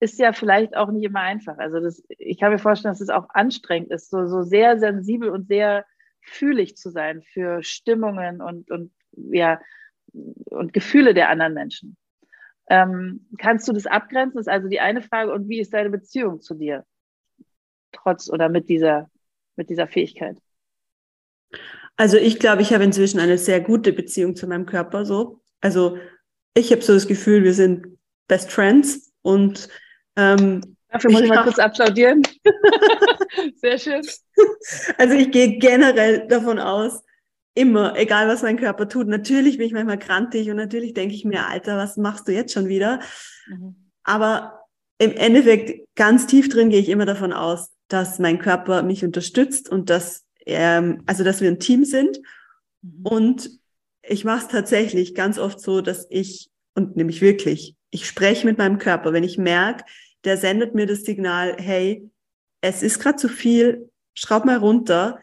ist 0.00 0.18
ja 0.18 0.32
vielleicht 0.32 0.76
auch 0.76 0.90
nicht 0.90 1.04
immer 1.04 1.20
einfach. 1.20 1.58
Also 1.58 1.80
das, 1.80 2.02
ich 2.08 2.38
kann 2.38 2.52
mir 2.52 2.58
vorstellen, 2.58 2.92
dass 2.92 3.00
es 3.00 3.08
auch 3.08 3.28
anstrengend 3.30 3.90
ist, 3.90 4.10
so, 4.10 4.26
so 4.26 4.42
sehr 4.42 4.78
sensibel 4.78 5.30
und 5.30 5.48
sehr 5.48 5.86
fühlig 6.20 6.76
zu 6.76 6.90
sein 6.90 7.22
für 7.22 7.62
Stimmungen 7.62 8.42
und, 8.42 8.70
und, 8.70 8.92
ja, 9.12 9.60
und 10.12 10.72
Gefühle 10.72 11.14
der 11.14 11.28
anderen 11.30 11.54
Menschen. 11.54 11.96
Ähm, 12.68 13.26
kannst 13.38 13.68
du 13.68 13.72
das 13.72 13.86
abgrenzen? 13.86 14.36
Das 14.36 14.46
ist 14.46 14.52
also 14.52 14.68
die 14.68 14.80
eine 14.80 15.02
Frage. 15.02 15.32
Und 15.32 15.48
wie 15.48 15.60
ist 15.60 15.72
deine 15.72 15.90
Beziehung 15.90 16.40
zu 16.40 16.54
dir? 16.54 16.84
Trotz 17.92 18.28
oder 18.28 18.48
mit 18.48 18.68
dieser, 18.68 19.08
mit 19.54 19.70
dieser 19.70 19.86
Fähigkeit? 19.86 20.38
Also 21.96 22.16
ich 22.16 22.38
glaube, 22.38 22.62
ich 22.62 22.72
habe 22.72 22.84
inzwischen 22.84 23.20
eine 23.20 23.38
sehr 23.38 23.60
gute 23.60 23.92
Beziehung 23.92 24.36
zu 24.36 24.46
meinem 24.46 24.66
Körper 24.66 25.04
so. 25.04 25.40
Also 25.60 25.98
ich 26.54 26.70
habe 26.72 26.82
so 26.82 26.94
das 26.94 27.06
Gefühl, 27.06 27.44
wir 27.44 27.54
sind 27.54 27.86
Best 28.28 28.50
Friends 28.50 29.12
und 29.22 29.68
ähm, 30.16 30.76
Dafür 30.88 31.10
muss 31.10 31.20
ich, 31.20 31.26
ich 31.26 31.34
mal 31.34 31.42
kurz 31.42 31.58
applaudieren. 31.58 32.22
Sehr 33.56 33.78
schön. 33.78 34.02
Also 34.98 35.14
ich 35.14 35.30
gehe 35.30 35.58
generell 35.58 36.26
davon 36.28 36.58
aus, 36.58 37.02
immer, 37.54 37.96
egal 37.96 38.28
was 38.28 38.42
mein 38.42 38.58
Körper 38.58 38.88
tut. 38.88 39.08
Natürlich 39.08 39.56
bin 39.56 39.66
ich 39.66 39.72
manchmal 39.72 39.98
krantig 39.98 40.50
und 40.50 40.56
natürlich 40.56 40.92
denke 40.92 41.14
ich 41.14 41.24
mir, 41.24 41.48
Alter, 41.48 41.78
was 41.78 41.96
machst 41.96 42.28
du 42.28 42.32
jetzt 42.32 42.52
schon 42.52 42.68
wieder? 42.68 43.00
Mhm. 43.48 43.90
Aber 44.04 44.60
im 44.98 45.12
Endeffekt, 45.12 45.88
ganz 45.94 46.26
tief 46.26 46.50
drin 46.50 46.68
gehe 46.68 46.80
ich 46.80 46.90
immer 46.90 47.06
davon 47.06 47.32
aus, 47.32 47.70
dass 47.88 48.18
mein 48.18 48.38
Körper 48.38 48.82
mich 48.82 49.04
unterstützt 49.04 49.70
und 49.70 49.88
dass, 49.88 50.25
ähm, 50.46 51.02
also 51.06 51.24
dass 51.24 51.40
wir 51.40 51.50
ein 51.50 51.60
Team 51.60 51.84
sind. 51.84 52.20
Mhm. 52.82 53.06
Und 53.06 53.50
ich 54.02 54.24
mache 54.24 54.46
es 54.46 54.48
tatsächlich 54.48 55.14
ganz 55.14 55.38
oft 55.38 55.60
so, 55.60 55.80
dass 55.80 56.06
ich, 56.10 56.50
und 56.74 56.96
nämlich 56.96 57.20
wirklich, 57.20 57.76
ich 57.90 58.06
spreche 58.06 58.46
mit 58.46 58.58
meinem 58.58 58.78
Körper, 58.78 59.12
wenn 59.12 59.24
ich 59.24 59.38
merke, 59.38 59.84
der 60.24 60.36
sendet 60.36 60.74
mir 60.74 60.86
das 60.86 61.02
Signal, 61.02 61.56
hey, 61.58 62.08
es 62.60 62.82
ist 62.82 62.98
gerade 62.98 63.16
zu 63.16 63.28
viel, 63.28 63.90
schraub 64.14 64.44
mal 64.44 64.56
runter, 64.56 65.20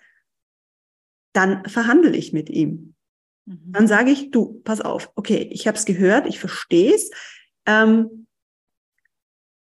dann 1.34 1.65
verhandle 1.65 2.15
ich 2.15 2.32
mit 2.32 2.50
ihm. 2.50 2.96
Mhm. 3.46 3.72
Dann 3.72 3.88
sage 3.88 4.12
ich, 4.12 4.32
du, 4.32 4.62
pass 4.63 4.82
auf, 4.82 5.12
okay, 5.15 5.50
ich 5.51 5.68
habe 5.68 5.77
es 5.77 5.86
gehört, 5.86 6.27
ich 6.27 6.39
verstehe 6.39 6.94
es. 6.94 7.12
Ähm, 7.65 8.27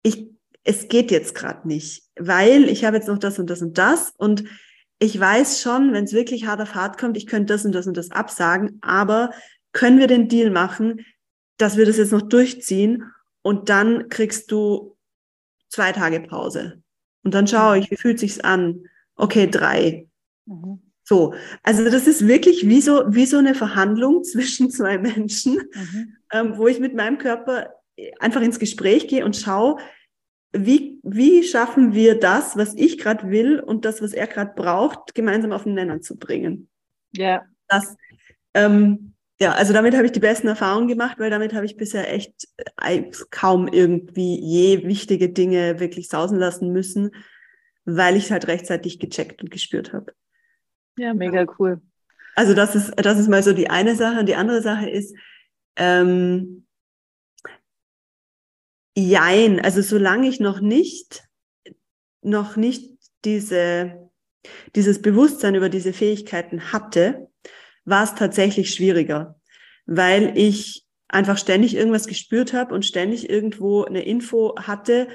ich, 0.03 0.27
es 0.63 0.87
geht 0.87 1.11
jetzt 1.11 1.33
gerade 1.33 1.67
nicht, 1.67 2.03
weil 2.15 2.69
ich 2.69 2.85
habe 2.85 2.97
jetzt 2.97 3.07
noch 3.07 3.17
das 3.17 3.39
und 3.39 3.49
das 3.49 3.61
und 3.61 3.77
das 3.77 4.11
und 4.17 4.43
ich 4.99 5.19
weiß 5.19 5.61
schon, 5.61 5.93
wenn 5.93 6.05
es 6.05 6.13
wirklich 6.13 6.45
hart 6.45 6.61
auf 6.61 6.75
hart 6.75 6.97
kommt, 6.97 7.17
ich 7.17 7.27
könnte 7.27 7.53
das 7.53 7.65
und 7.65 7.73
das 7.73 7.87
und 7.87 7.97
das 7.97 8.11
absagen, 8.11 8.77
aber 8.81 9.31
können 9.73 9.99
wir 9.99 10.07
den 10.07 10.29
Deal 10.29 10.51
machen, 10.51 11.05
dass 11.57 11.77
wir 11.77 11.85
das 11.85 11.97
jetzt 11.97 12.11
noch 12.11 12.21
durchziehen 12.21 13.11
und 13.41 13.69
dann 13.69 14.09
kriegst 14.09 14.51
du 14.51 14.97
zwei 15.69 15.91
Tage 15.91 16.21
Pause. 16.21 16.81
Und 17.23 17.33
dann 17.33 17.47
schaue 17.47 17.79
ich, 17.79 17.91
wie 17.91 17.97
fühlt 17.97 18.19
sich's 18.19 18.39
an? 18.39 18.85
Okay, 19.15 19.49
drei. 19.49 20.07
Mhm. 20.45 20.81
So, 21.03 21.33
also 21.61 21.83
das 21.89 22.07
ist 22.07 22.27
wirklich 22.27 22.67
wie 22.67 22.81
so, 22.81 23.03
wie 23.07 23.25
so 23.25 23.37
eine 23.37 23.53
Verhandlung 23.53 24.23
zwischen 24.23 24.71
zwei 24.71 24.97
Menschen, 24.97 25.55
mhm. 25.73 26.17
ähm, 26.31 26.57
wo 26.57 26.67
ich 26.67 26.79
mit 26.79 26.95
meinem 26.95 27.17
Körper 27.17 27.69
einfach 28.19 28.41
ins 28.41 28.59
Gespräch 28.59 29.07
gehe 29.07 29.23
und 29.23 29.35
schaue, 29.35 29.77
wie, 30.55 30.99
wie 31.03 31.43
schaffen 31.43 31.93
wir 31.93 32.19
das, 32.19 32.57
was 32.57 32.73
ich 32.75 32.97
gerade 32.97 33.29
will 33.29 33.59
und 33.59 33.85
das, 33.85 34.01
was 34.01 34.13
er 34.13 34.27
gerade 34.27 34.53
braucht, 34.55 35.15
gemeinsam 35.15 35.51
auf 35.51 35.63
den 35.63 35.73
Nenner 35.73 36.01
zu 36.01 36.17
bringen. 36.17 36.69
Ja. 37.13 37.43
Das, 37.67 37.95
ähm, 38.53 39.13
ja, 39.39 39.51
also 39.51 39.73
damit 39.73 39.95
habe 39.95 40.05
ich 40.05 40.11
die 40.11 40.19
besten 40.19 40.47
Erfahrungen 40.47 40.87
gemacht, 40.87 41.19
weil 41.19 41.29
damit 41.29 41.53
habe 41.53 41.65
ich 41.65 41.75
bisher 41.75 42.11
echt 42.13 42.47
äh, 42.81 43.03
kaum 43.31 43.67
irgendwie 43.67 44.39
je 44.39 44.87
wichtige 44.87 45.29
Dinge 45.29 45.79
wirklich 45.79 46.07
sausen 46.07 46.37
lassen 46.37 46.71
müssen, 46.71 47.11
weil 47.83 48.15
ich 48.15 48.25
es 48.25 48.31
halt 48.31 48.47
rechtzeitig 48.47 48.99
gecheckt 48.99 49.41
und 49.41 49.51
gespürt 49.51 49.93
habe. 49.93 50.13
Ja, 50.97 51.13
mega 51.13 51.45
cool. 51.59 51.81
Also 52.35 52.53
das 52.53 52.75
ist, 52.75 52.93
das 52.97 53.19
ist 53.19 53.27
mal 53.27 53.43
so 53.43 53.53
die 53.53 53.69
eine 53.69 53.95
Sache. 53.95 54.19
Und 54.19 54.27
die 54.27 54.35
andere 54.35 54.61
Sache 54.61 54.89
ist, 54.89 55.15
ähm, 55.75 56.64
jein, 58.95 59.59
also 59.59 59.81
solange 59.81 60.27
ich 60.27 60.39
noch 60.39 60.61
nicht, 60.61 61.23
noch 62.21 62.55
nicht 62.55 62.97
diese, 63.23 64.09
dieses 64.75 65.01
Bewusstsein 65.01 65.55
über 65.55 65.69
diese 65.69 65.93
Fähigkeiten 65.93 66.71
hatte, 66.71 67.27
war 67.83 68.03
es 68.03 68.15
tatsächlich 68.15 68.73
schwieriger, 68.73 69.39
weil 69.85 70.37
ich 70.37 70.85
einfach 71.07 71.37
ständig 71.37 71.75
irgendwas 71.75 72.07
gespürt 72.07 72.53
habe 72.53 72.73
und 72.73 72.85
ständig 72.85 73.29
irgendwo 73.29 73.83
eine 73.83 74.03
Info 74.03 74.55
hatte 74.57 75.07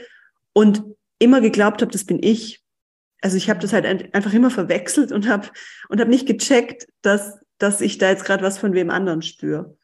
und 0.53 0.83
immer 1.19 1.41
geglaubt 1.41 1.83
habe, 1.83 1.93
das 1.93 2.05
bin 2.05 2.23
ich 2.23 2.61
also 3.21 3.37
ich 3.37 3.51
habe 3.51 3.61
das 3.61 3.73
halt 3.73 3.87
einfach 4.15 4.33
immer 4.33 4.51
verwechselt 4.51 5.13
und 5.13 5.29
habe 5.29 5.49
und 5.89 6.01
hab 6.01 6.09
nicht 6.09 6.27
gecheckt, 6.27 6.87
dass, 7.03 7.39
dass 7.59 7.81
ich 7.81 7.99
da 7.99 8.11
jetzt 8.11 8.25
gerade 8.25 8.43
was 8.43 8.59
von 8.59 8.73
wem 8.73 8.91
anderen 8.91 9.23
spüre. 9.23 9.77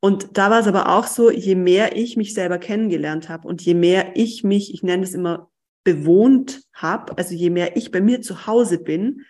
Und 0.00 0.36
da 0.36 0.50
war 0.50 0.60
es 0.60 0.66
aber 0.66 0.90
auch 0.90 1.06
so, 1.06 1.30
je 1.30 1.54
mehr 1.54 1.96
ich 1.96 2.16
mich 2.16 2.34
selber 2.34 2.58
kennengelernt 2.58 3.28
habe 3.28 3.48
und 3.48 3.62
je 3.62 3.74
mehr 3.74 4.12
ich 4.14 4.44
mich, 4.44 4.72
ich 4.72 4.82
nenne 4.82 5.02
es 5.02 5.14
immer 5.14 5.50
bewohnt 5.84 6.62
habe, 6.72 7.16
also 7.16 7.34
je 7.34 7.50
mehr 7.50 7.76
ich 7.76 7.90
bei 7.90 8.00
mir 8.00 8.20
zu 8.20 8.46
Hause 8.46 8.78
bin 8.78 9.24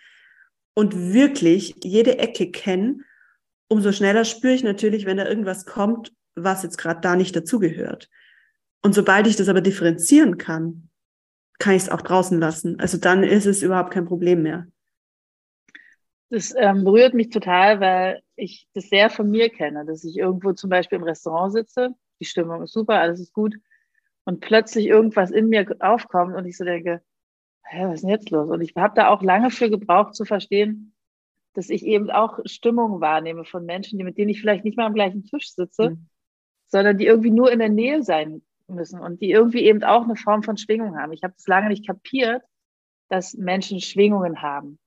und 0.73 1.13
wirklich 1.13 1.75
jede 1.83 2.17
Ecke 2.19 2.51
kenne, 2.51 2.99
umso 3.69 3.91
schneller 3.91 4.25
spüre 4.25 4.53
ich 4.53 4.63
natürlich, 4.63 5.05
wenn 5.05 5.17
da 5.17 5.27
irgendwas 5.27 5.65
kommt, 5.65 6.13
was 6.35 6.63
jetzt 6.63 6.77
gerade 6.77 7.01
da 7.01 7.15
nicht 7.15 7.35
dazugehört. 7.35 8.09
Und 8.83 8.93
sobald 8.93 9.27
ich 9.27 9.35
das 9.35 9.49
aber 9.49 9.61
differenzieren 9.61 10.37
kann, 10.37 10.89
kann 11.59 11.75
ich 11.75 11.83
es 11.83 11.89
auch 11.89 12.01
draußen 12.01 12.39
lassen. 12.39 12.79
Also 12.79 12.97
dann 12.97 13.23
ist 13.23 13.45
es 13.45 13.63
überhaupt 13.63 13.91
kein 13.91 14.05
Problem 14.05 14.43
mehr. 14.43 14.67
Das 16.29 16.53
ähm, 16.57 16.83
berührt 16.83 17.13
mich 17.13 17.29
total, 17.29 17.79
weil 17.79 18.21
ich 18.35 18.67
das 18.73 18.89
sehr 18.89 19.09
von 19.09 19.29
mir 19.29 19.49
kenne, 19.49 19.85
dass 19.85 20.03
ich 20.03 20.17
irgendwo 20.17 20.53
zum 20.53 20.69
Beispiel 20.69 20.97
im 20.97 21.03
Restaurant 21.03 21.53
sitze, 21.53 21.95
die 22.19 22.25
Stimmung 22.25 22.63
ist 22.63 22.73
super, 22.73 22.99
alles 22.99 23.19
ist 23.19 23.33
gut 23.33 23.55
und 24.25 24.41
plötzlich 24.41 24.87
irgendwas 24.87 25.31
in 25.31 25.47
mir 25.47 25.65
aufkommt 25.79 26.35
und 26.35 26.45
ich 26.45 26.57
so 26.57 26.65
denke, 26.65 27.01
hä, 27.63 27.85
was 27.85 27.95
ist 27.95 28.01
denn 28.01 28.09
jetzt 28.09 28.29
los? 28.29 28.49
Und 28.49 28.61
ich 28.61 28.75
habe 28.75 28.93
da 28.95 29.07
auch 29.07 29.21
lange 29.21 29.51
für 29.51 29.69
gebraucht 29.69 30.15
zu 30.15 30.25
verstehen, 30.25 30.93
dass 31.53 31.69
ich 31.69 31.85
eben 31.85 32.11
auch 32.11 32.39
Stimmungen 32.45 32.99
wahrnehme 32.99 33.45
von 33.45 33.65
Menschen, 33.65 33.97
die, 33.97 34.03
mit 34.03 34.17
denen 34.17 34.29
ich 34.29 34.41
vielleicht 34.41 34.65
nicht 34.65 34.77
mal 34.77 34.85
am 34.85 34.93
gleichen 34.93 35.23
Tisch 35.23 35.53
sitze, 35.53 35.91
mhm. 35.91 36.07
sondern 36.67 36.97
die 36.97 37.05
irgendwie 37.05 37.31
nur 37.31 37.51
in 37.51 37.59
der 37.59 37.69
Nähe 37.69 38.03
sein 38.03 38.41
müssen 38.67 38.99
und 38.99 39.21
die 39.21 39.31
irgendwie 39.31 39.63
eben 39.63 39.83
auch 39.83 40.03
eine 40.03 40.17
Form 40.17 40.43
von 40.43 40.57
Schwingung 40.57 40.97
haben. 40.97 41.13
Ich 41.13 41.23
habe 41.23 41.33
das 41.33 41.47
lange 41.47 41.69
nicht 41.69 41.87
kapiert, 41.87 42.43
dass 43.07 43.33
Menschen 43.33 43.79
Schwingungen 43.79 44.41
haben 44.41 44.77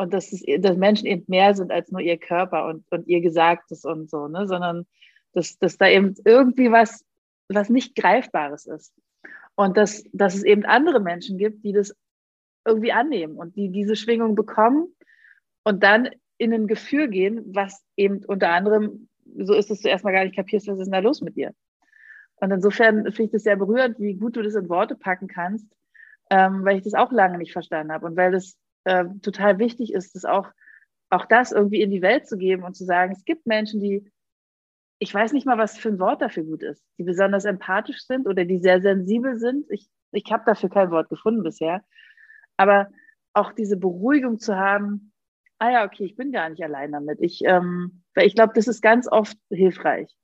und 0.00 0.14
dass, 0.14 0.32
es, 0.32 0.42
dass 0.60 0.78
Menschen 0.78 1.06
eben 1.06 1.24
mehr 1.28 1.54
sind 1.54 1.70
als 1.70 1.92
nur 1.92 2.00
ihr 2.00 2.16
Körper 2.16 2.64
und, 2.64 2.90
und 2.90 3.06
ihr 3.06 3.20
Gesagtes 3.20 3.84
und 3.84 4.08
so, 4.08 4.28
ne? 4.28 4.46
sondern 4.46 4.86
dass, 5.34 5.58
dass 5.58 5.76
da 5.76 5.88
eben 5.88 6.14
irgendwie 6.24 6.72
was, 6.72 7.04
was 7.48 7.68
nicht 7.68 7.94
Greifbares 7.96 8.64
ist. 8.64 8.94
Und 9.56 9.76
dass, 9.76 10.02
dass 10.14 10.34
es 10.34 10.42
eben 10.42 10.64
andere 10.64 11.00
Menschen 11.00 11.36
gibt, 11.36 11.62
die 11.64 11.74
das 11.74 11.94
irgendwie 12.64 12.92
annehmen 12.92 13.36
und 13.36 13.56
die 13.56 13.68
diese 13.68 13.94
Schwingung 13.94 14.34
bekommen 14.34 14.88
und 15.64 15.82
dann 15.82 16.08
in 16.38 16.54
ein 16.54 16.66
Gefühl 16.66 17.08
gehen, 17.08 17.42
was 17.54 17.84
eben 17.94 18.24
unter 18.24 18.48
anderem 18.48 19.06
so 19.36 19.52
ist, 19.52 19.68
dass 19.68 19.82
du 19.82 19.88
erstmal 19.90 20.14
gar 20.14 20.24
nicht 20.24 20.34
kapierst, 20.34 20.66
was 20.66 20.78
ist 20.78 20.86
denn 20.86 20.92
da 20.92 21.00
los 21.00 21.20
mit 21.20 21.36
dir. 21.36 21.52
Und 22.36 22.50
insofern 22.52 23.02
finde 23.04 23.24
ich 23.24 23.30
das 23.32 23.42
sehr 23.42 23.56
berührend, 23.56 24.00
wie 24.00 24.14
gut 24.14 24.34
du 24.36 24.40
das 24.40 24.54
in 24.54 24.70
Worte 24.70 24.94
packen 24.94 25.28
kannst, 25.28 25.66
ähm, 26.30 26.64
weil 26.64 26.78
ich 26.78 26.84
das 26.84 26.94
auch 26.94 27.12
lange 27.12 27.36
nicht 27.36 27.52
verstanden 27.52 27.92
habe 27.92 28.06
und 28.06 28.16
weil 28.16 28.32
das 28.32 28.56
äh, 28.84 29.04
total 29.22 29.58
wichtig 29.58 29.92
ist, 29.92 30.14
das 30.14 30.24
auch, 30.24 30.48
auch 31.10 31.26
das 31.26 31.52
irgendwie 31.52 31.82
in 31.82 31.90
die 31.90 32.02
Welt 32.02 32.26
zu 32.26 32.38
geben 32.38 32.62
und 32.62 32.74
zu 32.74 32.84
sagen, 32.84 33.12
es 33.12 33.24
gibt 33.24 33.46
Menschen, 33.46 33.80
die, 33.80 34.10
ich 34.98 35.12
weiß 35.12 35.32
nicht 35.32 35.46
mal, 35.46 35.58
was 35.58 35.78
für 35.78 35.88
ein 35.88 35.98
Wort 35.98 36.22
dafür 36.22 36.44
gut 36.44 36.62
ist, 36.62 36.84
die 36.98 37.04
besonders 37.04 37.44
empathisch 37.44 38.06
sind 38.06 38.26
oder 38.26 38.44
die 38.44 38.58
sehr 38.58 38.80
sensibel 38.80 39.38
sind. 39.38 39.66
Ich, 39.70 39.88
ich 40.12 40.30
habe 40.30 40.44
dafür 40.46 40.68
kein 40.68 40.90
Wort 40.90 41.08
gefunden 41.08 41.42
bisher. 41.42 41.82
Aber 42.56 42.88
auch 43.32 43.52
diese 43.52 43.76
Beruhigung 43.76 44.38
zu 44.38 44.56
haben, 44.56 45.12
ah 45.58 45.70
ja, 45.70 45.84
okay, 45.84 46.04
ich 46.04 46.16
bin 46.16 46.32
gar 46.32 46.48
nicht 46.48 46.62
allein 46.62 46.92
damit. 46.92 47.20
Ich, 47.20 47.42
ähm, 47.44 48.02
weil 48.14 48.26
ich 48.26 48.34
glaube, 48.34 48.52
das 48.54 48.68
ist 48.68 48.82
ganz 48.82 49.08
oft 49.10 49.36
hilfreich, 49.50 50.14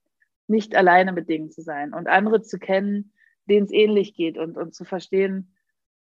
nicht 0.48 0.74
alleine 0.74 1.12
mit 1.12 1.28
Dingen 1.28 1.50
zu 1.50 1.62
sein 1.62 1.92
und 1.92 2.08
andere 2.08 2.42
zu 2.42 2.58
kennen, 2.58 3.12
denen 3.48 3.66
es 3.66 3.72
ähnlich 3.72 4.14
geht 4.14 4.38
und, 4.38 4.56
und 4.56 4.74
zu 4.74 4.84
verstehen, 4.84 5.55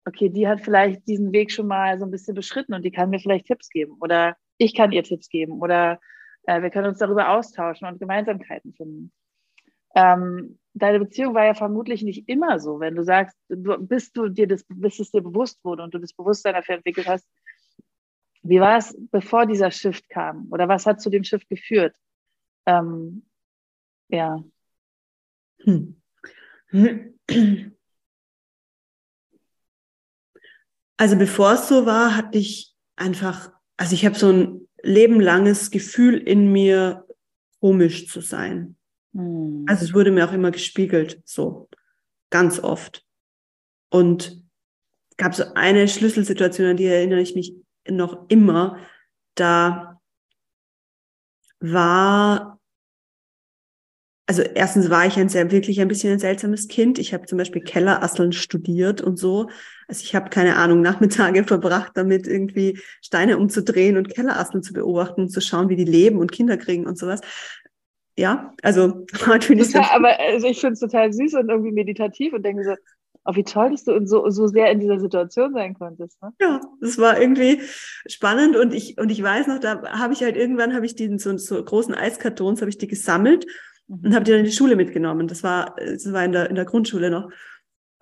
okay, 0.05 0.29
die 0.29 0.49
hat 0.49 0.61
vielleicht 0.61 1.07
diesen 1.07 1.33
Weg 1.33 1.53
schon 1.53 1.67
mal 1.67 1.99
so 1.99 2.05
ein 2.05 2.11
bisschen 2.11 2.35
beschritten 2.35 2.75
und 2.75 2.85
die 2.85 2.91
kann 2.91 3.11
mir 3.11 3.21
vielleicht 3.21 3.47
Tipps 3.47 3.69
geben 3.69 3.97
oder 4.01 4.37
ich 4.59 4.75
kann 4.75 4.93
ihr 4.93 5.03
Tipps 5.03 5.29
geben 5.29 5.61
oder 5.61 6.01
äh, 6.45 6.63
wir 6.63 6.71
können 6.71 6.89
uns 6.89 6.99
darüber 6.99 7.31
austauschen 7.31 7.87
und 7.87 8.01
Gemeinsamkeiten 8.01 8.73
finden. 8.75 9.13
Ähm, 9.95 10.59
deine 10.75 10.99
Beziehung 10.99 11.35
war 11.35 11.45
ja 11.45 11.55
vermutlich 11.55 12.03
nicht 12.03 12.29
immer 12.29 12.59
so, 12.59 12.81
wenn 12.81 12.95
du 12.95 13.05
sagst, 13.05 13.37
du, 13.49 13.79
bis 13.79 14.13
du 14.13 14.29
dir 14.29 14.49
das, 14.49 14.65
bis 14.69 14.99
es 14.99 15.11
dir 15.11 15.23
bewusst 15.23 15.63
wurde 15.65 15.83
und 15.83 15.95
du 15.95 15.99
das 15.99 16.15
Bewusstsein 16.15 16.55
dafür 16.55 16.77
entwickelt 16.77 17.07
hast. 17.07 17.29
Wie 18.43 18.61
war 18.61 18.79
es, 18.79 18.97
bevor 19.13 19.47
dieser 19.47 19.71
Shift 19.71 20.09
kam? 20.09 20.49
Oder 20.51 20.69
was 20.69 20.87
hat 20.87 21.01
zu 21.01 21.11
dem 21.11 21.23
Shift 21.23 21.49
geführt? 21.49 21.95
Ähm, 22.67 23.25
ja. 24.09 24.43
Hm. 25.61 26.01
Also 31.03 31.17
bevor 31.17 31.55
es 31.55 31.67
so 31.67 31.85
war, 31.85 32.17
hatte 32.17 32.39
ich 32.39 32.77
einfach, 32.95 33.51
also 33.77 33.93
ich 33.93 34.07
habe 34.07 34.17
so 34.17 34.31
ein 34.31 34.69
lebenlanges 34.85 35.73
Gefühl 35.73 36.17
in 36.17 36.53
mir, 36.53 37.05
komisch 37.59 38.07
zu 38.07 38.21
sein. 38.21 38.77
Mhm. 39.11 39.65
Also 39.67 39.85
es 39.85 39.95
wurde 39.95 40.13
mir 40.13 40.29
auch 40.29 40.33
immer 40.33 40.53
gespiegelt, 40.53 41.21
so 41.25 41.69
ganz 42.31 42.61
oft. 42.61 43.05
Und 43.91 44.45
gab 45.17 45.35
so 45.35 45.43
eine 45.55 45.89
Schlüsselsituation, 45.89 46.69
an 46.69 46.77
die 46.77 46.87
erinnere 46.87 47.21
ich 47.21 47.35
mich 47.35 47.57
noch 47.89 48.29
immer. 48.29 48.79
Da 49.35 50.01
war 51.59 52.52
also 54.33 54.41
erstens 54.55 54.89
war 54.89 55.05
ich 55.05 55.19
ein 55.19 55.29
sehr 55.29 55.51
wirklich 55.51 55.83
ein 55.83 55.89
bisschen 55.89 56.11
ein 56.11 56.19
seltsames 56.19 56.67
Kind. 56.67 56.99
Ich 56.99 57.13
habe 57.13 57.27
zum 57.27 57.37
Beispiel 57.37 57.61
Kellerasseln 57.61 58.33
studiert 58.33 59.03
und 59.03 59.19
so. 59.19 59.51
Also 59.89 60.05
ich 60.05 60.15
habe 60.15 60.31
keine 60.31 60.57
Ahnung 60.57 60.81
Nachmittage 60.81 61.45
verbracht, 61.47 61.93
damit 61.97 62.27
irgendwie 62.27 62.81
Steine 63.03 63.37
umzudrehen 63.37 63.99
und 63.99 64.09
Kellerasseln 64.09 64.63
zu 64.63 64.73
beobachten 64.73 65.21
und 65.21 65.29
zu 65.29 65.43
schauen, 65.43 65.69
wie 65.69 65.77
die 65.77 65.85
leben 65.85 66.17
und 66.17 66.33
Kinder 66.33 66.57
kriegen 66.57 66.87
und 66.87 66.97
sowas. 66.97 67.21
Ja, 68.17 68.55
also 68.63 69.05
finde 69.43 69.65
ich 69.65 69.77
aber 69.77 70.19
also 70.19 70.47
ich 70.47 70.61
finde 70.61 70.73
es 70.73 70.81
total 70.81 71.13
süß 71.13 71.35
und 71.35 71.51
irgendwie 71.51 71.73
meditativ 71.73 72.33
und 72.33 72.43
denke 72.43 72.65
so, 72.65 72.75
oh, 73.27 73.35
wie 73.35 73.45
toll, 73.45 73.73
dass 73.73 73.85
du 73.85 74.07
so, 74.07 74.31
so 74.31 74.47
sehr 74.47 74.71
in 74.71 74.81
dieser 74.81 74.99
Situation 74.99 75.53
sein 75.53 75.75
konntest. 75.75 76.23
Ne? 76.23 76.33
Ja, 76.41 76.63
das 76.81 76.97
war 76.97 77.21
irgendwie 77.21 77.61
spannend 78.07 78.57
und 78.57 78.73
ich, 78.73 78.97
und 78.97 79.11
ich 79.11 79.23
weiß 79.23 79.47
noch, 79.49 79.59
da 79.59 79.83
habe 79.99 80.15
ich 80.15 80.23
halt 80.23 80.37
irgendwann, 80.37 80.75
habe 80.75 80.87
ich 80.87 80.95
diesen 80.95 81.19
so, 81.19 81.37
so 81.37 81.63
großen 81.63 81.95
Eiskartons, 81.95 82.63
habe 82.63 82.71
ich 82.71 82.79
die 82.79 82.89
gesammelt 82.89 83.45
und 84.03 84.15
habe 84.15 84.25
die 84.25 84.31
dann 84.31 84.41
in 84.41 84.47
die 84.47 84.53
Schule 84.53 84.75
mitgenommen. 84.75 85.29
Das 85.29 85.43
war, 85.43 85.77
das 85.77 86.11
war 86.13 86.25
in 86.25 86.33
der, 86.33 86.49
in 86.49 86.55
der 86.55 86.65
Grundschule 86.65 87.11
noch. 87.11 87.31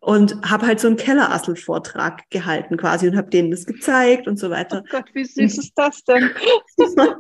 Und 0.03 0.41
habe 0.49 0.67
halt 0.67 0.81
so 0.81 0.87
einen 0.87 0.97
Kellerassel-Vortrag 0.97 2.31
gehalten 2.31 2.79
quasi 2.79 3.07
und 3.07 3.17
habe 3.17 3.29
denen 3.29 3.51
das 3.51 3.67
gezeigt 3.67 4.29
und 4.29 4.39
so 4.39 4.49
weiter. 4.49 4.83
Oh 4.83 4.89
Gott, 4.91 5.11
wie 5.13 5.25
süß 5.25 5.59
ist 5.59 5.73
das 5.75 6.03
denn? 6.05 6.31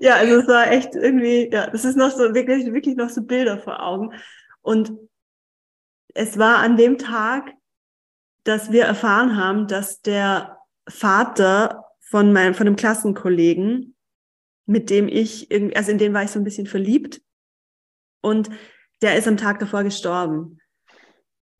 ja, 0.00 0.16
also 0.16 0.40
es 0.40 0.48
war 0.48 0.72
echt 0.72 0.96
irgendwie, 0.96 1.48
ja, 1.52 1.68
das 1.70 1.84
ist 1.84 1.96
noch 1.96 2.10
so 2.10 2.34
wirklich, 2.34 2.72
wirklich 2.72 2.96
noch 2.96 3.10
so 3.10 3.22
Bilder 3.22 3.58
vor 3.58 3.80
Augen. 3.80 4.12
Und 4.60 4.92
es 6.14 6.36
war 6.36 6.56
an 6.56 6.76
dem 6.76 6.98
Tag, 6.98 7.52
dass 8.42 8.72
wir 8.72 8.84
erfahren 8.84 9.36
haben, 9.36 9.68
dass 9.68 10.00
der 10.00 10.58
Vater 10.88 11.84
von 12.00 12.32
meinem, 12.32 12.54
von 12.54 12.66
einem 12.66 12.76
Klassenkollegen, 12.76 13.94
mit 14.66 14.90
dem 14.90 15.06
ich 15.06 15.48
irgendwie, 15.52 15.76
also 15.76 15.92
in 15.92 15.98
den 15.98 16.12
war 16.12 16.24
ich 16.24 16.30
so 16.30 16.40
ein 16.40 16.44
bisschen 16.44 16.66
verliebt, 16.66 17.22
und 18.20 18.50
der 19.02 19.16
ist 19.16 19.28
am 19.28 19.36
Tag 19.36 19.58
davor 19.58 19.82
gestorben. 19.82 20.60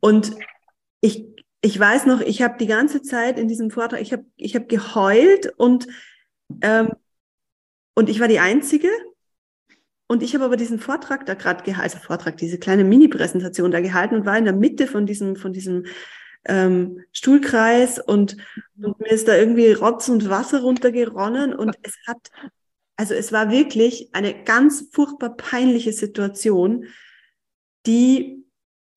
Und 0.01 0.33
ich, 1.01 1.27
ich 1.63 1.79
weiß 1.79 2.07
noch, 2.07 2.21
ich 2.21 2.43
habe 2.43 2.59
die 2.59 2.67
ganze 2.67 3.03
Zeit 3.03 3.39
in 3.39 3.49
diesem 3.49 3.71
Vortrag, 3.71 4.01
ich 4.01 4.13
habe 4.13 4.25
ich 4.37 4.57
hab 4.57 4.69
geheult 4.69 5.53
und, 5.57 5.87
ähm, 6.63 6.93
und 7.95 8.09
ich 8.09 8.21
war 8.21 8.29
die 8.29 8.41
Einzige. 8.41 8.89
Und 10.07 10.25
ich 10.25 10.35
habe 10.35 10.45
aber 10.45 10.57
diesen 10.57 10.81
Vortrag 10.81 11.25
da 11.27 11.35
gerade 11.35 11.63
gehalten, 11.63 11.83
also 11.83 11.99
Vortrag, 12.05 12.37
diese 12.37 12.59
kleine 12.59 12.83
Mini-Präsentation 12.83 13.71
da 13.71 13.81
gehalten 13.81 14.17
und 14.17 14.27
war 14.27 14.37
in 14.37 14.45
der 14.45 14.55
Mitte 14.55 14.89
von 14.89 15.07
diesem, 15.07 15.37
von 15.37 15.53
diesem 15.53 15.87
ähm, 16.47 17.05
Stuhlkreis 17.13 18.01
und, 18.01 18.37
und 18.83 18.99
mir 18.99 19.11
ist 19.11 19.29
da 19.29 19.37
irgendwie 19.37 19.71
Rotz 19.71 20.09
und 20.09 20.29
Wasser 20.29 20.63
runtergeronnen 20.63 21.55
und 21.55 21.77
es 21.83 21.97
hat 22.09 22.31
also 23.01 23.15
es 23.15 23.33
war 23.33 23.51
wirklich 23.51 24.11
eine 24.13 24.35
ganz 24.45 24.91
furchtbar 24.93 25.35
peinliche 25.35 25.95
Situation, 25.95 26.85
die 27.87 28.45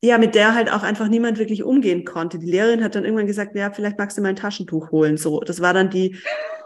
ja, 0.03 0.17
mit 0.17 0.35
der 0.35 0.53
halt 0.53 0.69
auch 0.69 0.83
einfach 0.83 1.07
niemand 1.07 1.39
wirklich 1.39 1.63
umgehen 1.63 2.03
konnte. 2.03 2.37
Die 2.37 2.51
Lehrerin 2.51 2.83
hat 2.83 2.95
dann 2.95 3.05
irgendwann 3.05 3.27
gesagt, 3.27 3.55
ja, 3.55 3.71
vielleicht 3.71 3.97
magst 3.97 4.17
du 4.17 4.21
mal 4.21 4.27
ein 4.27 4.35
Taschentuch 4.35 4.91
holen. 4.91 5.15
So, 5.15 5.39
das 5.39 5.61
war 5.61 5.73
dann 5.73 5.89
die, 5.89 6.09
die 6.09 6.19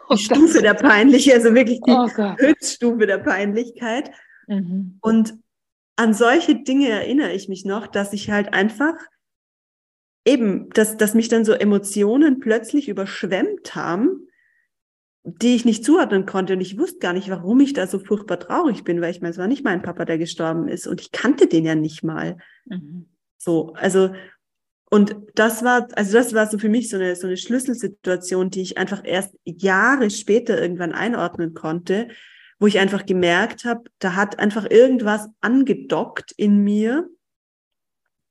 oh 0.10 0.18
Stufe 0.18 0.64
der 0.64 0.74
Peinlichkeit, 0.74 1.36
also 1.36 1.54
wirklich 1.54 1.80
die 1.82 1.92
oh 1.92 2.08
Höchststufe 2.40 3.06
der 3.06 3.20
Peinlichkeit. 3.20 4.10
Mhm. 4.48 4.98
Und 5.02 5.36
an 5.96 6.16
solche 6.16 6.56
Dinge 6.64 6.90
erinnere 6.90 7.34
ich 7.34 7.50
mich 7.50 7.66
noch, 7.66 7.86
dass 7.86 8.14
ich 8.14 8.32
halt 8.32 8.56
einfach 8.56 8.96
eben, 10.26 10.72
dass, 10.72 10.98
dass 10.98 11.14
mich 11.14 11.28
dann 11.28 11.46
so 11.46 11.54
Emotionen 11.54 12.40
plötzlich 12.40 12.90
überschwemmt 12.90 13.76
haben 13.76 14.27
die 15.28 15.56
ich 15.56 15.66
nicht 15.66 15.84
zuordnen 15.84 16.26
konnte. 16.26 16.54
Und 16.54 16.62
ich 16.62 16.80
wusste 16.80 17.00
gar 17.00 17.12
nicht, 17.12 17.30
warum 17.30 17.60
ich 17.60 17.74
da 17.74 17.86
so 17.86 18.00
furchtbar 18.00 18.40
traurig 18.40 18.86
bin, 18.86 19.02
weil 19.02 19.12
ich 19.12 19.20
meine, 19.20 19.32
es 19.32 19.38
war 19.38 19.48
nicht 19.48 19.64
mein 19.64 19.82
Papa, 19.82 20.06
der 20.06 20.18
gestorben 20.18 20.70
ist. 20.70 20.88
Und 20.88 21.02
ich 21.02 21.12
kannte 21.12 21.48
den 21.48 21.66
ja 21.66 21.76
nicht 21.76 22.04
mal. 22.04 22.38
Mhm. 22.66 23.10
So, 23.38 23.74
also, 23.74 24.14
und 24.90 25.18
das 25.36 25.64
war, 25.66 25.90
also 25.96 26.14
das 26.14 26.34
war 26.34 26.48
so 26.48 26.58
für 26.58 26.70
mich 26.70 26.90
so 26.90 26.96
eine, 26.96 27.18
so 27.18 27.28
eine 27.28 27.36
Schlüsselsituation, 27.36 28.50
die 28.50 28.62
ich 28.62 28.78
einfach 28.78 29.02
erst 29.04 29.36
Jahre 29.44 30.10
später 30.10 30.62
irgendwann 30.62 30.94
einordnen 30.94 31.54
konnte, 31.54 32.08
wo 32.58 32.68
ich 32.68 32.80
einfach 32.80 33.06
gemerkt 33.06 33.66
habe, 33.66 33.84
da 34.00 34.16
hat 34.16 34.40
einfach 34.40 34.70
irgendwas 34.70 35.28
angedockt 35.42 36.32
in 36.38 36.64
mir 36.64 37.08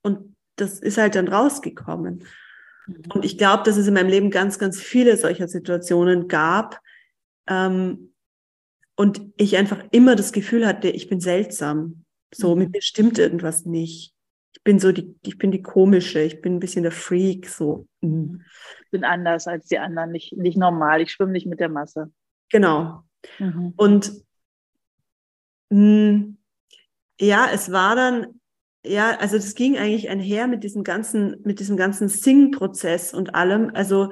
und 0.03 0.35
das 0.57 0.81
ist 0.81 0.97
halt 0.97 1.15
dann 1.15 1.29
rausgekommen. 1.29 2.25
Mhm. 2.87 3.03
Und 3.15 3.25
ich 3.25 3.39
glaube, 3.39 3.63
dass 3.65 3.77
es 3.77 3.87
in 3.87 3.95
meinem 3.95 4.09
Leben 4.09 4.31
ganz, 4.31 4.59
ganz 4.59 4.81
viele 4.81 5.17
solcher 5.17 5.49
Situationen 5.49 6.29
gab 6.29 6.81
ähm, 7.49 8.13
und 8.97 9.21
ich 9.37 9.57
einfach 9.57 9.85
immer 9.91 10.17
das 10.17 10.33
Gefühl 10.33 10.67
hatte, 10.67 10.89
ich 10.89 11.09
bin 11.09 11.21
seltsam. 11.21 12.05
So, 12.35 12.55
mhm. 12.55 12.63
mit 12.63 12.73
mir 12.73 12.83
stimmt 12.83 13.19
irgendwas 13.19 13.65
nicht. 13.67 14.15
Ich 14.55 14.63
bin 14.65 14.79
so 14.79 14.91
die, 14.91 15.15
ich 15.23 15.39
bin 15.39 15.53
die 15.53 15.63
komische, 15.63 16.21
ich 16.21 16.41
bin 16.41 16.57
ein 16.57 16.61
bisschen 16.61 16.83
der 16.83 16.93
Freak, 16.93 17.49
so. 17.49 17.87
Mhm. 18.01 18.43
Ich 18.85 18.91
bin 18.91 19.05
anders 19.05 19.47
als 19.47 19.67
die 19.67 19.79
anderen, 19.79 20.13
nicht, 20.13 20.37
nicht 20.37 20.57
normal, 20.57 21.01
ich 21.01 21.13
schwimme 21.13 21.33
nicht 21.33 21.47
mit 21.47 21.61
der 21.61 21.69
Masse. 21.69 22.11
Genau. 22.51 23.03
Mhm. 23.39 23.75
Und 23.77 24.13
mh, 25.71 25.79
hm, 25.79 26.39
ja, 27.21 27.49
es 27.53 27.73
war 27.73 27.97
dann, 27.97 28.41
ja, 28.87 29.17
also 29.19 29.37
das 29.37 29.55
ging 29.55 29.77
eigentlich 29.77 30.09
einher 30.09 30.47
mit 30.47 30.65
diesem 30.65 30.85
ganzen, 30.85 31.37
mit 31.45 31.61
diesem 31.61 31.77
ganzen 31.77 32.09
Sing-Prozess 32.09 33.15
und 33.15 33.35
allem. 33.35 33.71
Also, 33.75 34.11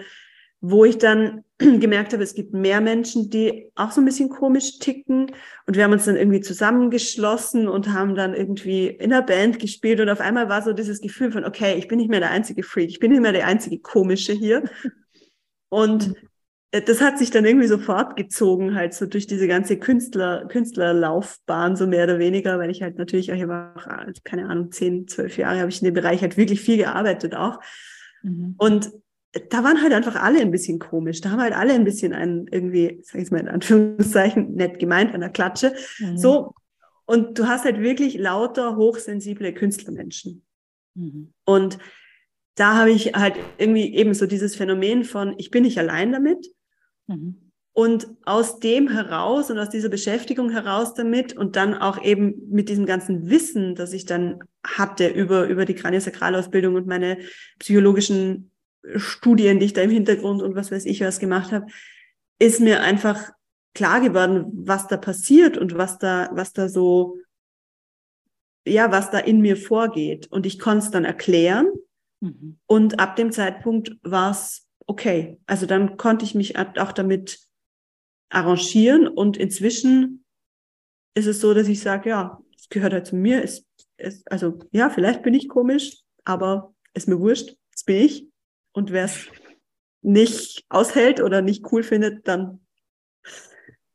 wo 0.61 0.85
ich 0.85 0.99
dann 0.99 1.45
gemerkt 1.59 2.13
habe, 2.13 2.23
es 2.23 2.35
gibt 2.35 2.53
mehr 2.53 2.81
Menschen, 2.81 3.31
die 3.31 3.71
auch 3.75 3.91
so 3.91 4.01
ein 4.01 4.05
bisschen 4.05 4.29
komisch 4.29 4.79
ticken. 4.79 5.31
Und 5.67 5.77
wir 5.77 5.85
haben 5.85 5.93
uns 5.93 6.07
dann 6.07 6.17
irgendwie 6.17 6.41
zusammengeschlossen 6.41 7.69
und 7.69 7.93
haben 7.93 8.15
dann 8.15 8.35
irgendwie 8.35 8.89
in 8.89 9.11
der 9.11 9.23
Band 9.23 9.59
gespielt. 9.59 10.01
Und 10.01 10.09
auf 10.09 10.21
einmal 10.21 10.49
war 10.49 10.63
so 10.63 10.73
dieses 10.73 11.01
Gefühl 11.01 11.33
von, 11.33 11.45
okay, 11.45 11.77
ich 11.77 11.89
bin 11.89 11.99
nicht 11.99 12.11
mehr 12.11 12.21
der 12.21 12.31
einzige 12.31 12.63
Freak, 12.63 12.91
ich 12.91 12.99
bin 12.99 13.11
nicht 13.11 13.21
mehr 13.23 13.33
der 13.33 13.47
einzige 13.47 13.79
Komische 13.79 14.33
hier. 14.33 14.65
Und 15.69 16.09
mhm. 16.09 16.15
Das 16.81 17.01
hat 17.01 17.19
sich 17.19 17.31
dann 17.31 17.45
irgendwie 17.45 17.67
so 17.67 17.79
fortgezogen, 17.79 18.75
halt 18.75 18.95
so 18.95 19.07
durch 19.07 19.27
diese 19.27 19.47
ganze 19.47 19.79
Künstler, 19.79 20.47
Künstlerlaufbahn, 20.49 21.77
so 21.77 21.87
mehr 21.87 22.05
oder 22.05 22.19
weniger, 22.19 22.59
weil 22.59 22.71
ich 22.71 22.83
halt 22.83 22.99
natürlich 22.99 23.33
auch, 23.33 23.37
auch, 23.37 23.87
äh, 23.87 24.13
keine 24.25 24.49
Ahnung, 24.49 24.73
zehn, 24.73 25.07
zwölf 25.07 25.37
Jahre 25.37 25.61
habe 25.61 25.71
ich 25.71 25.81
in 25.81 25.87
dem 25.87 25.95
Bereich 25.95 26.23
halt 26.23 26.37
wirklich 26.37 26.61
viel 26.61 26.77
gearbeitet 26.77 27.35
auch. 27.35 27.61
Mhm. 28.23 28.55
Und 28.59 28.91
da 29.51 29.65
waren 29.65 29.83
halt 29.83 29.93
einfach 29.93 30.17
alle 30.17 30.41
ein 30.41 30.51
bisschen 30.51 30.79
komisch. 30.79 31.21
Da 31.21 31.31
haben 31.31 31.41
halt 31.41 31.55
alle 31.55 31.75
ein 31.75 31.85
bisschen 31.85 32.13
einen 32.13 32.47
irgendwie, 32.49 33.01
sag 33.03 33.21
ich 33.21 33.31
mal 33.31 33.41
in 33.41 33.49
Anführungszeichen, 33.49 34.55
nett 34.55 34.79
gemeint, 34.79 35.15
an 35.15 35.21
der 35.21 35.31
Klatsche. 35.31 35.75
Mhm. 35.99 36.19
So. 36.19 36.55
Und 37.07 37.39
du 37.39 37.47
hast 37.47 37.65
halt 37.65 37.81
wirklich 37.81 38.17
lauter, 38.17 38.77
hochsensible 38.77 39.53
Künstlermenschen. 39.53 40.45
Mhm. 40.95 41.33
Und 41.45 41.79
da 42.55 42.77
habe 42.77 42.93
ich 42.93 43.15
halt 43.15 43.35
irgendwie 43.59 43.95
eben 43.95 44.15
so 44.15 44.27
dieses 44.27 44.55
Phänomen 44.55 45.05
von, 45.05 45.35
ich 45.39 45.51
bin 45.51 45.65
nicht 45.65 45.79
allein 45.79 46.13
damit. 46.13 46.47
Mhm. 47.07 47.53
Und 47.73 48.07
aus 48.25 48.61
dem 48.61 48.88
heraus 48.88 49.51
und 49.51 49.59
aus 49.59 49.69
dieser 49.69 49.88
Beschäftigung 49.88 50.51
heraus 50.51 50.95
damit 50.95 51.37
und 51.37 51.57
dann 51.57 51.75
auch 51.75 52.01
eben 52.03 52.49
mit 52.49 52.69
diesem 52.69 52.87
ganzen 52.87 53.29
Wissen, 53.29 53.75
das 53.75 53.93
ich 53.93 54.07
dann 54.07 54.38
hatte 54.64 55.09
über, 55.09 55.49
über 55.49 55.64
die 55.64 55.75
Kraniosakralausbildung 55.75 56.77
und 56.77 56.87
meine 56.87 57.19
psychologischen 57.59 58.53
Studien, 58.95 59.59
die 59.59 59.67
ich 59.67 59.73
da 59.73 59.83
im 59.83 59.90
Hintergrund 59.90 60.40
und 60.43 60.55
was 60.55 60.71
weiß 60.71 60.85
ich 60.85 61.01
was 61.01 61.19
gemacht 61.19 61.51
habe, 61.51 61.67
ist 62.38 62.61
mir 62.61 62.83
einfach 62.83 63.33
klar 63.75 64.01
geworden, 64.01 64.47
was 64.55 64.87
da 64.87 64.97
passiert 64.97 65.59
und 65.59 65.77
was 65.77 65.99
da, 65.99 66.31
was 66.33 66.53
da 66.53 66.69
so, 66.69 67.19
ja, 68.67 68.93
was 68.93 69.11
da 69.11 69.19
in 69.19 69.40
mir 69.40 69.57
vorgeht. 69.57 70.29
Und 70.29 70.47
ich 70.47 70.59
konnte 70.59 70.85
es 70.85 70.90
dann 70.90 71.05
erklären. 71.05 71.67
Mhm. 72.21 72.59
Und 72.67 73.01
ab 73.01 73.17
dem 73.17 73.33
Zeitpunkt 73.33 73.97
war 74.03 74.31
es 74.31 74.63
okay. 74.87 75.38
Also 75.47 75.66
dann 75.66 75.97
konnte 75.97 76.25
ich 76.25 76.35
mich 76.35 76.59
auch 76.59 76.92
damit 76.92 77.40
arrangieren 78.31 79.07
und 79.07 79.37
inzwischen 79.37 80.25
ist 81.14 81.27
es 81.27 81.40
so, 81.40 81.55
dass 81.55 81.68
ich 81.68 81.81
sage, 81.81 82.11
ja, 82.11 82.40
es 82.57 82.68
gehört 82.68 82.92
halt 82.92 83.07
zu 83.07 83.16
mir. 83.16 83.42
Es, 83.42 83.66
es, 83.97 84.27
also 84.27 84.59
ja, 84.73 84.90
vielleicht 84.90 85.23
bin 85.23 85.35
ich 85.35 85.49
komisch, 85.49 86.03
aber 86.25 86.75
ist 86.94 87.09
mir 87.09 87.20
wurscht, 87.20 87.57
das 87.73 87.85
bin 87.85 87.97
ich. 87.97 88.29
Und 88.73 88.90
wer 88.90 89.05
es 89.05 89.29
nicht 90.03 90.64
aushält 90.68 91.20
oder 91.20 91.40
nicht 91.40 91.70
cool 91.73 91.83
findet, 91.83 92.27
dann 92.27 92.66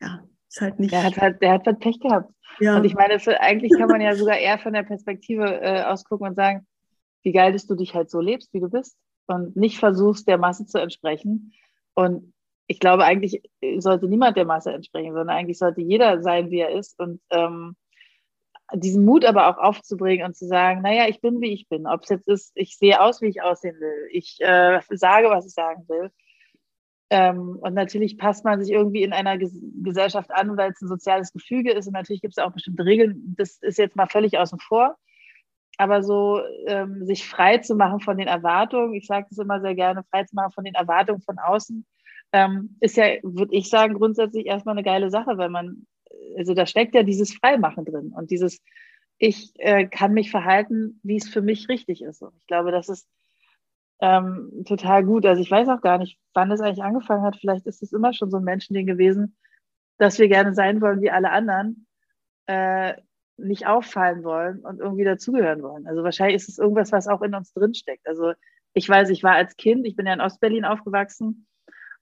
ja, 0.01 0.23
ist 0.47 0.61
halt 0.61 0.79
nicht. 0.79 0.93
Der 0.93 1.03
hat 1.03 1.17
halt, 1.17 1.41
der 1.41 1.51
hat 1.53 1.65
halt 1.65 1.79
Pech 1.79 1.99
gehabt. 1.99 2.33
Ja. 2.61 2.77
Und 2.77 2.85
ich 2.85 2.93
meine, 2.93 3.15
eigentlich 3.41 3.71
kann 3.77 3.89
man 3.89 4.01
ja 4.01 4.15
sogar 4.15 4.37
eher 4.37 4.57
von 4.59 4.73
der 4.73 4.83
Perspektive 4.83 5.61
äh, 5.61 5.83
ausgucken 5.83 6.27
und 6.27 6.35
sagen, 6.35 6.65
wie 7.23 7.31
geil, 7.31 7.51
dass 7.51 7.67
du 7.67 7.75
dich 7.75 7.93
halt 7.93 8.09
so 8.09 8.21
lebst, 8.21 8.53
wie 8.53 8.59
du 8.61 8.69
bist 8.69 8.97
und 9.29 9.55
nicht 9.55 9.79
versuchst, 9.79 10.27
der 10.27 10.37
Masse 10.37 10.65
zu 10.65 10.79
entsprechen. 10.79 11.53
Und 11.93 12.33
ich 12.67 12.79
glaube, 12.79 13.03
eigentlich 13.03 13.41
sollte 13.77 14.07
niemand 14.07 14.37
der 14.37 14.45
Masse 14.45 14.71
entsprechen, 14.71 15.13
sondern 15.13 15.35
eigentlich 15.35 15.57
sollte 15.57 15.81
jeder 15.81 16.21
sein, 16.21 16.51
wie 16.51 16.59
er 16.59 16.69
ist 16.69 16.99
und 16.99 17.21
ähm, 17.31 17.75
diesen 18.73 19.03
Mut 19.03 19.25
aber 19.25 19.47
auch 19.47 19.57
aufzubringen 19.57 20.27
und 20.27 20.35
zu 20.35 20.45
sagen, 20.45 20.81
naja, 20.81 21.07
ich 21.07 21.21
bin, 21.21 21.41
wie 21.41 21.53
ich 21.53 21.67
bin. 21.67 21.87
Ob 21.87 22.03
es 22.03 22.09
jetzt 22.09 22.27
ist, 22.27 22.51
ich 22.53 22.77
sehe 22.77 23.01
aus, 23.01 23.21
wie 23.21 23.27
ich 23.27 23.41
aussehen 23.41 23.79
will. 23.79 24.09
Ich 24.11 24.37
äh, 24.41 24.79
sage, 24.89 25.29
was 25.29 25.47
ich 25.47 25.53
sagen 25.53 25.85
will. 25.87 26.11
Ähm, 27.09 27.57
und 27.59 27.73
natürlich 27.73 28.19
passt 28.19 28.45
man 28.45 28.61
sich 28.61 28.71
irgendwie 28.71 29.01
in 29.01 29.13
einer 29.13 29.39
Ges 29.39 29.59
Gesellschaft 29.81 30.29
an, 30.31 30.55
weil 30.55 30.71
es 30.71 30.81
ein 30.81 30.87
soziales 30.87 31.33
Gefüge 31.33 31.71
ist. 31.71 31.87
Und 31.87 31.93
natürlich 31.93 32.21
gibt 32.21 32.37
es 32.37 32.43
auch 32.43 32.51
bestimmte 32.51 32.85
Regeln. 32.85 33.33
Das 33.35 33.57
ist 33.61 33.79
jetzt 33.79 33.95
mal 33.95 34.05
völlig 34.05 34.37
außen 34.37 34.59
vor 34.59 34.95
aber 35.79 36.03
so 36.03 36.41
ähm, 36.65 37.05
sich 37.05 37.25
frei 37.25 37.59
zu 37.59 37.73
machen 37.73 38.01
von 38.01 38.17
den 38.17 38.27
Erwartungen, 38.27 38.93
ich 38.93 39.07
sage 39.07 39.27
das 39.29 39.37
immer 39.37 39.61
sehr 39.61 39.75
gerne, 39.75 40.03
frei 40.11 40.25
zu 40.25 40.35
machen 40.35 40.51
von 40.51 40.65
den 40.65 40.75
Erwartungen 40.75 41.21
von 41.21 41.39
außen, 41.39 41.85
ähm, 42.33 42.75
ist 42.81 42.97
ja, 42.97 43.05
würde 43.23 43.55
ich 43.55 43.69
sagen, 43.69 43.93
grundsätzlich 43.93 44.45
erstmal 44.45 44.73
eine 44.73 44.83
geile 44.83 45.09
Sache, 45.09 45.37
weil 45.37 45.47
man, 45.47 45.87
also 46.37 46.53
da 46.53 46.65
steckt 46.65 46.95
ja 46.95 47.03
dieses 47.03 47.33
Freimachen 47.33 47.85
drin 47.85 48.11
und 48.13 48.29
dieses, 48.29 48.61
ich 49.19 49.53
äh, 49.55 49.87
kann 49.87 50.13
mich 50.13 50.29
verhalten, 50.29 50.99
wie 51.01 51.15
es 51.15 51.29
für 51.29 51.41
mich 51.41 51.69
richtig 51.69 52.01
ist. 52.01 52.21
Und 52.21 52.33
ich 52.37 52.47
glaube, 52.47 52.71
das 52.71 52.89
ist 52.89 53.07
ähm, 54.01 54.65
total 54.67 55.05
gut. 55.05 55.25
Also 55.25 55.41
ich 55.41 55.49
weiß 55.49 55.69
auch 55.69 55.81
gar 55.81 55.97
nicht, 55.97 56.19
wann 56.33 56.49
das 56.49 56.59
eigentlich 56.59 56.83
angefangen 56.83 57.23
hat. 57.23 57.37
Vielleicht 57.37 57.65
ist 57.67 57.81
es 57.81 57.93
immer 57.93 58.11
schon 58.11 58.29
so 58.31 58.37
ein 58.37 58.43
Menschending 58.43 58.85
gewesen, 58.85 59.37
dass 59.97 60.19
wir 60.19 60.27
gerne 60.27 60.53
sein 60.53 60.81
wollen 60.81 61.01
wie 61.01 61.09
alle 61.09 61.31
anderen. 61.31 61.87
Äh, 62.47 62.95
nicht 63.39 63.67
auffallen 63.67 64.23
wollen 64.23 64.59
und 64.59 64.79
irgendwie 64.79 65.03
dazugehören 65.03 65.61
wollen. 65.61 65.87
Also 65.87 66.03
wahrscheinlich 66.03 66.35
ist 66.35 66.49
es 66.49 66.59
irgendwas, 66.59 66.91
was 66.91 67.07
auch 67.07 67.21
in 67.21 67.35
uns 67.35 67.53
drinsteckt. 67.53 68.07
Also 68.07 68.33
ich 68.73 68.87
weiß, 68.87 69.09
ich 69.09 69.23
war 69.23 69.33
als 69.33 69.55
Kind, 69.57 69.85
ich 69.87 69.95
bin 69.95 70.05
ja 70.05 70.13
in 70.13 70.21
Ostberlin 70.21 70.65
aufgewachsen 70.65 71.47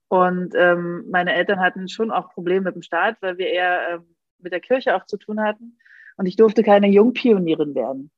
und 0.10 0.54
ähm, 0.56 1.06
meine 1.10 1.34
Eltern 1.34 1.60
hatten 1.60 1.90
schon 1.90 2.12
auch 2.12 2.34
Probleme 2.34 2.66
mit 2.66 2.76
dem 2.76 2.82
Staat, 2.82 3.18
weil 3.22 3.38
wir 3.38 3.48
eher 3.48 3.90
ähm, 3.92 4.16
mit 4.40 4.54
der 4.54 4.62
Kirche 4.62 4.96
auch 4.96 5.06
zu 5.06 5.18
tun 5.18 5.42
hatten. 5.42 5.78
Und 6.16 6.26
ich 6.26 6.36
durfte 6.36 6.64
keine 6.64 6.88
Jungpionierin 6.88 7.76
werden. 7.76 8.12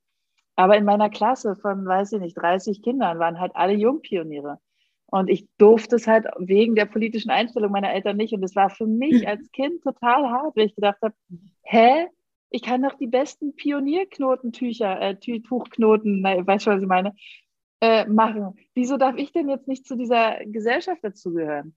Aber 0.56 0.76
in 0.76 0.84
meiner 0.84 1.10
Klasse 1.10 1.56
von, 1.56 1.86
weiß 1.86 2.12
ich 2.12 2.20
nicht, 2.20 2.36
30 2.36 2.82
Kindern 2.82 3.18
waren 3.18 3.40
halt 3.40 3.52
alle 3.54 3.72
Jungpioniere. 3.72 4.58
Und 5.06 5.28
ich 5.28 5.48
durfte 5.58 5.96
es 5.96 6.06
halt 6.06 6.26
wegen 6.38 6.76
der 6.76 6.84
politischen 6.84 7.30
Einstellung 7.30 7.72
meiner 7.72 7.92
Eltern 7.92 8.16
nicht. 8.16 8.32
Und 8.32 8.44
es 8.44 8.54
war 8.54 8.70
für 8.70 8.86
mich 8.86 9.26
als 9.28 9.50
Kind 9.50 9.82
total 9.82 10.30
hart, 10.30 10.56
weil 10.56 10.66
ich 10.66 10.76
gedacht 10.76 10.98
habe, 11.02 11.14
hä, 11.62 12.06
ich 12.50 12.62
kann 12.62 12.82
doch 12.82 12.94
die 12.94 13.06
besten 13.06 13.54
Pionierknotentücher, 13.54 15.00
äh, 15.00 15.16
Tuchknoten, 15.16 16.20
na, 16.20 16.46
weißt 16.46 16.66
du, 16.66 16.70
was 16.70 16.82
ich 16.82 16.88
meine, 16.88 17.14
äh, 17.80 18.04
machen. 18.06 18.56
Wieso 18.74 18.96
darf 18.96 19.16
ich 19.16 19.32
denn 19.32 19.48
jetzt 19.48 19.68
nicht 19.68 19.86
zu 19.86 19.96
dieser 19.96 20.36
Gesellschaft 20.44 21.02
dazugehören? 21.02 21.76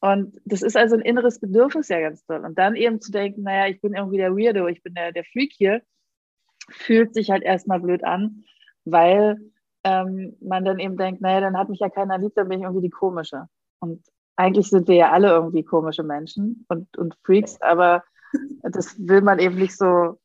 Und 0.00 0.40
das 0.44 0.62
ist 0.62 0.76
also 0.76 0.96
ein 0.96 1.02
inneres 1.02 1.40
Bedürfnis 1.40 1.88
ja 1.88 2.00
ganz 2.00 2.24
toll. 2.24 2.44
Und 2.44 2.58
dann 2.58 2.76
eben 2.76 3.00
zu 3.00 3.10
denken, 3.10 3.42
naja, 3.42 3.72
ich 3.72 3.80
bin 3.80 3.94
irgendwie 3.94 4.18
der 4.18 4.36
Weirdo, 4.36 4.68
ich 4.68 4.82
bin 4.82 4.94
der, 4.94 5.12
der 5.12 5.24
Freak 5.24 5.52
hier, 5.52 5.82
fühlt 6.70 7.14
sich 7.14 7.30
halt 7.30 7.42
erstmal 7.42 7.80
blöd 7.80 8.04
an, 8.04 8.44
weil 8.84 9.38
ähm, 9.82 10.36
man 10.40 10.64
dann 10.64 10.78
eben 10.78 10.96
denkt, 10.96 11.20
naja, 11.20 11.40
dann 11.40 11.58
hat 11.58 11.68
mich 11.68 11.80
ja 11.80 11.88
keiner 11.88 12.18
lieb, 12.18 12.32
dann 12.34 12.48
bin 12.48 12.58
ich 12.58 12.64
irgendwie 12.64 12.86
die 12.86 12.90
komische. 12.90 13.48
Und 13.80 14.04
eigentlich 14.36 14.68
sind 14.68 14.88
wir 14.88 14.96
ja 14.96 15.10
alle 15.10 15.28
irgendwie 15.28 15.62
komische 15.62 16.02
Menschen 16.02 16.64
und, 16.68 16.96
und 16.96 17.16
Freaks, 17.24 17.60
aber 17.60 18.04
das 18.62 18.96
will 18.98 19.22
man 19.22 19.38
eben 19.38 19.56
nicht 19.56 19.76
so, 19.76 20.18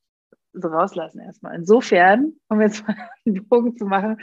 so 0.53 0.67
rauslassen 0.67 1.19
erstmal. 1.19 1.55
Insofern, 1.55 2.33
um 2.49 2.61
jetzt 2.61 2.85
mal 2.87 2.95
einen 3.25 3.47
Bogen 3.47 3.77
zu 3.77 3.85
machen, 3.85 4.17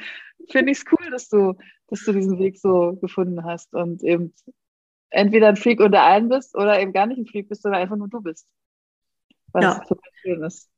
finde 0.51 0.73
ich 0.73 0.79
es 0.79 0.85
cool, 0.93 1.11
dass 1.11 1.29
du, 1.29 1.55
dass 1.89 2.05
du 2.05 2.13
diesen 2.13 2.39
Weg 2.39 2.59
so 2.59 2.97
gefunden 3.01 3.45
hast 3.45 3.75
und 3.75 4.03
eben 4.03 4.33
entweder 5.11 5.49
ein 5.49 5.57
Freak 5.57 5.81
unter 5.81 6.03
allen 6.03 6.29
bist 6.29 6.55
oder 6.57 6.81
eben 6.81 6.93
gar 6.93 7.07
nicht 7.07 7.19
ein 7.19 7.27
Freak 7.27 7.49
bist, 7.49 7.63
sondern 7.63 7.81
einfach 7.81 7.97
nur 7.97 8.09
du 8.09 8.21
bist. 8.21 8.47
Was 9.53 9.65
ja. 9.65 9.79
total 9.81 10.11
schön 10.21 10.43
ist. 10.43 10.69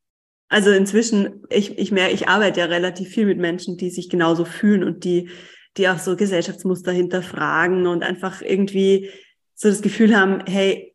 Also 0.49 0.71
inzwischen, 0.71 1.43
ich, 1.51 1.79
ich 1.79 1.93
merke, 1.93 2.15
ich 2.15 2.29
arbeite 2.29 2.61
ja 2.61 2.67
relativ 2.67 3.09
viel 3.09 3.27
mit 3.27 3.39
Menschen, 3.39 3.77
die 3.77 3.91
sich 3.91 4.09
genauso 4.09 4.45
fühlen 4.45 4.83
und 4.83 5.05
die, 5.05 5.31
die 5.77 5.89
auch 5.89 5.99
so 5.99 6.17
Gesellschaftsmuster 6.17 6.93
hinterfragen 6.93 7.87
und 7.87 8.03
einfach 8.03 8.41
irgendwie 8.41 9.11
so 9.55 9.69
das 9.69 9.83
Gefühl 9.83 10.17
haben, 10.17 10.43
hey, 10.47 10.88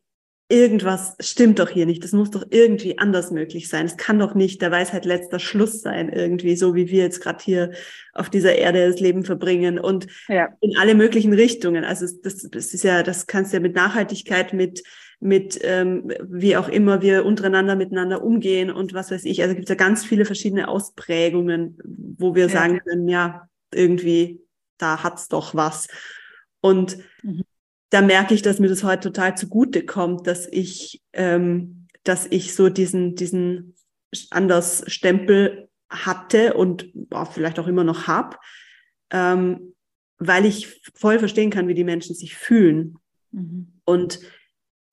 irgendwas 0.54 1.16
stimmt 1.18 1.58
doch 1.58 1.68
hier 1.68 1.84
nicht. 1.84 2.04
Das 2.04 2.12
muss 2.12 2.30
doch 2.30 2.44
irgendwie 2.48 2.98
anders 2.98 3.32
möglich 3.32 3.68
sein. 3.68 3.86
Es 3.86 3.96
kann 3.96 4.20
doch 4.20 4.34
nicht 4.34 4.62
der 4.62 4.70
Weisheit 4.70 5.04
letzter 5.04 5.40
Schluss 5.40 5.82
sein, 5.82 6.08
irgendwie, 6.08 6.54
so 6.54 6.76
wie 6.76 6.88
wir 6.88 7.02
jetzt 7.02 7.20
gerade 7.20 7.42
hier 7.42 7.72
auf 8.12 8.30
dieser 8.30 8.54
Erde 8.54 8.86
das 8.86 9.00
Leben 9.00 9.24
verbringen 9.24 9.80
und 9.80 10.06
ja. 10.28 10.48
in 10.60 10.76
alle 10.76 10.94
möglichen 10.94 11.32
Richtungen. 11.32 11.84
Also 11.84 12.06
das, 12.22 12.48
das 12.48 12.72
ist 12.72 12.84
ja, 12.84 13.02
das 13.02 13.26
kannst 13.26 13.52
du 13.52 13.56
ja 13.56 13.60
mit 13.60 13.74
Nachhaltigkeit, 13.74 14.52
mit 14.52 14.84
mit 15.20 15.58
ähm, 15.62 16.12
wie 16.22 16.56
auch 16.56 16.68
immer 16.68 17.00
wir 17.00 17.24
untereinander 17.24 17.76
miteinander 17.76 18.22
umgehen 18.22 18.70
und 18.70 18.92
was 18.92 19.10
weiß 19.10 19.24
ich. 19.24 19.42
Also 19.42 19.54
gibt 19.54 19.66
es 19.66 19.70
ja 19.70 19.74
ganz 19.74 20.04
viele 20.04 20.26
verschiedene 20.26 20.68
Ausprägungen, 20.68 21.78
wo 22.18 22.34
wir 22.34 22.46
ja. 22.46 22.50
sagen 22.50 22.80
können, 22.84 23.08
ja, 23.08 23.48
irgendwie, 23.72 24.42
da 24.76 25.02
hat's 25.02 25.28
doch 25.28 25.54
was. 25.54 25.88
Und 26.60 26.98
mhm 27.22 27.44
da 27.90 28.02
merke 28.02 28.34
ich, 28.34 28.42
dass 28.42 28.58
mir 28.58 28.68
das 28.68 28.84
heute 28.84 29.12
total 29.12 29.36
zugute 29.36 29.84
kommt, 29.84 30.26
dass 30.26 30.46
ich, 30.50 31.02
ähm, 31.12 31.86
dass 32.02 32.26
ich 32.30 32.54
so 32.54 32.68
diesen, 32.68 33.14
diesen 33.14 33.74
anders 34.30 34.84
Stempel 34.86 35.68
hatte 35.88 36.54
und 36.54 36.92
oh, 37.10 37.24
vielleicht 37.24 37.58
auch 37.58 37.66
immer 37.66 37.84
noch 37.84 38.06
habe, 38.06 38.36
ähm, 39.10 39.74
weil 40.18 40.44
ich 40.44 40.80
voll 40.94 41.18
verstehen 41.18 41.50
kann, 41.50 41.68
wie 41.68 41.74
die 41.74 41.84
Menschen 41.84 42.14
sich 42.14 42.34
fühlen. 42.34 42.96
Mhm. 43.30 43.72
Und 43.84 44.20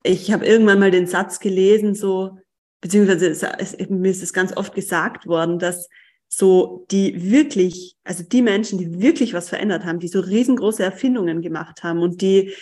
ich 0.02 0.32
habe 0.32 0.46
irgendwann 0.46 0.78
mal 0.78 0.90
den 0.90 1.06
Satz 1.06 1.40
gelesen, 1.40 1.94
so, 1.94 2.38
beziehungsweise 2.80 3.28
es, 3.28 3.42
es, 3.42 3.88
mir 3.88 4.10
ist 4.10 4.22
es 4.22 4.32
ganz 4.32 4.56
oft 4.56 4.74
gesagt 4.74 5.26
worden, 5.26 5.58
dass 5.58 5.88
so 6.28 6.86
die 6.90 7.30
wirklich, 7.30 7.96
also 8.04 8.24
die 8.24 8.42
Menschen, 8.42 8.78
die 8.78 9.00
wirklich 9.00 9.34
was 9.34 9.48
verändert 9.48 9.84
haben, 9.84 9.98
die 9.98 10.08
so 10.08 10.20
riesengroße 10.20 10.82
Erfindungen 10.82 11.42
gemacht 11.42 11.82
haben 11.82 11.98
und 12.00 12.22
die 12.22 12.54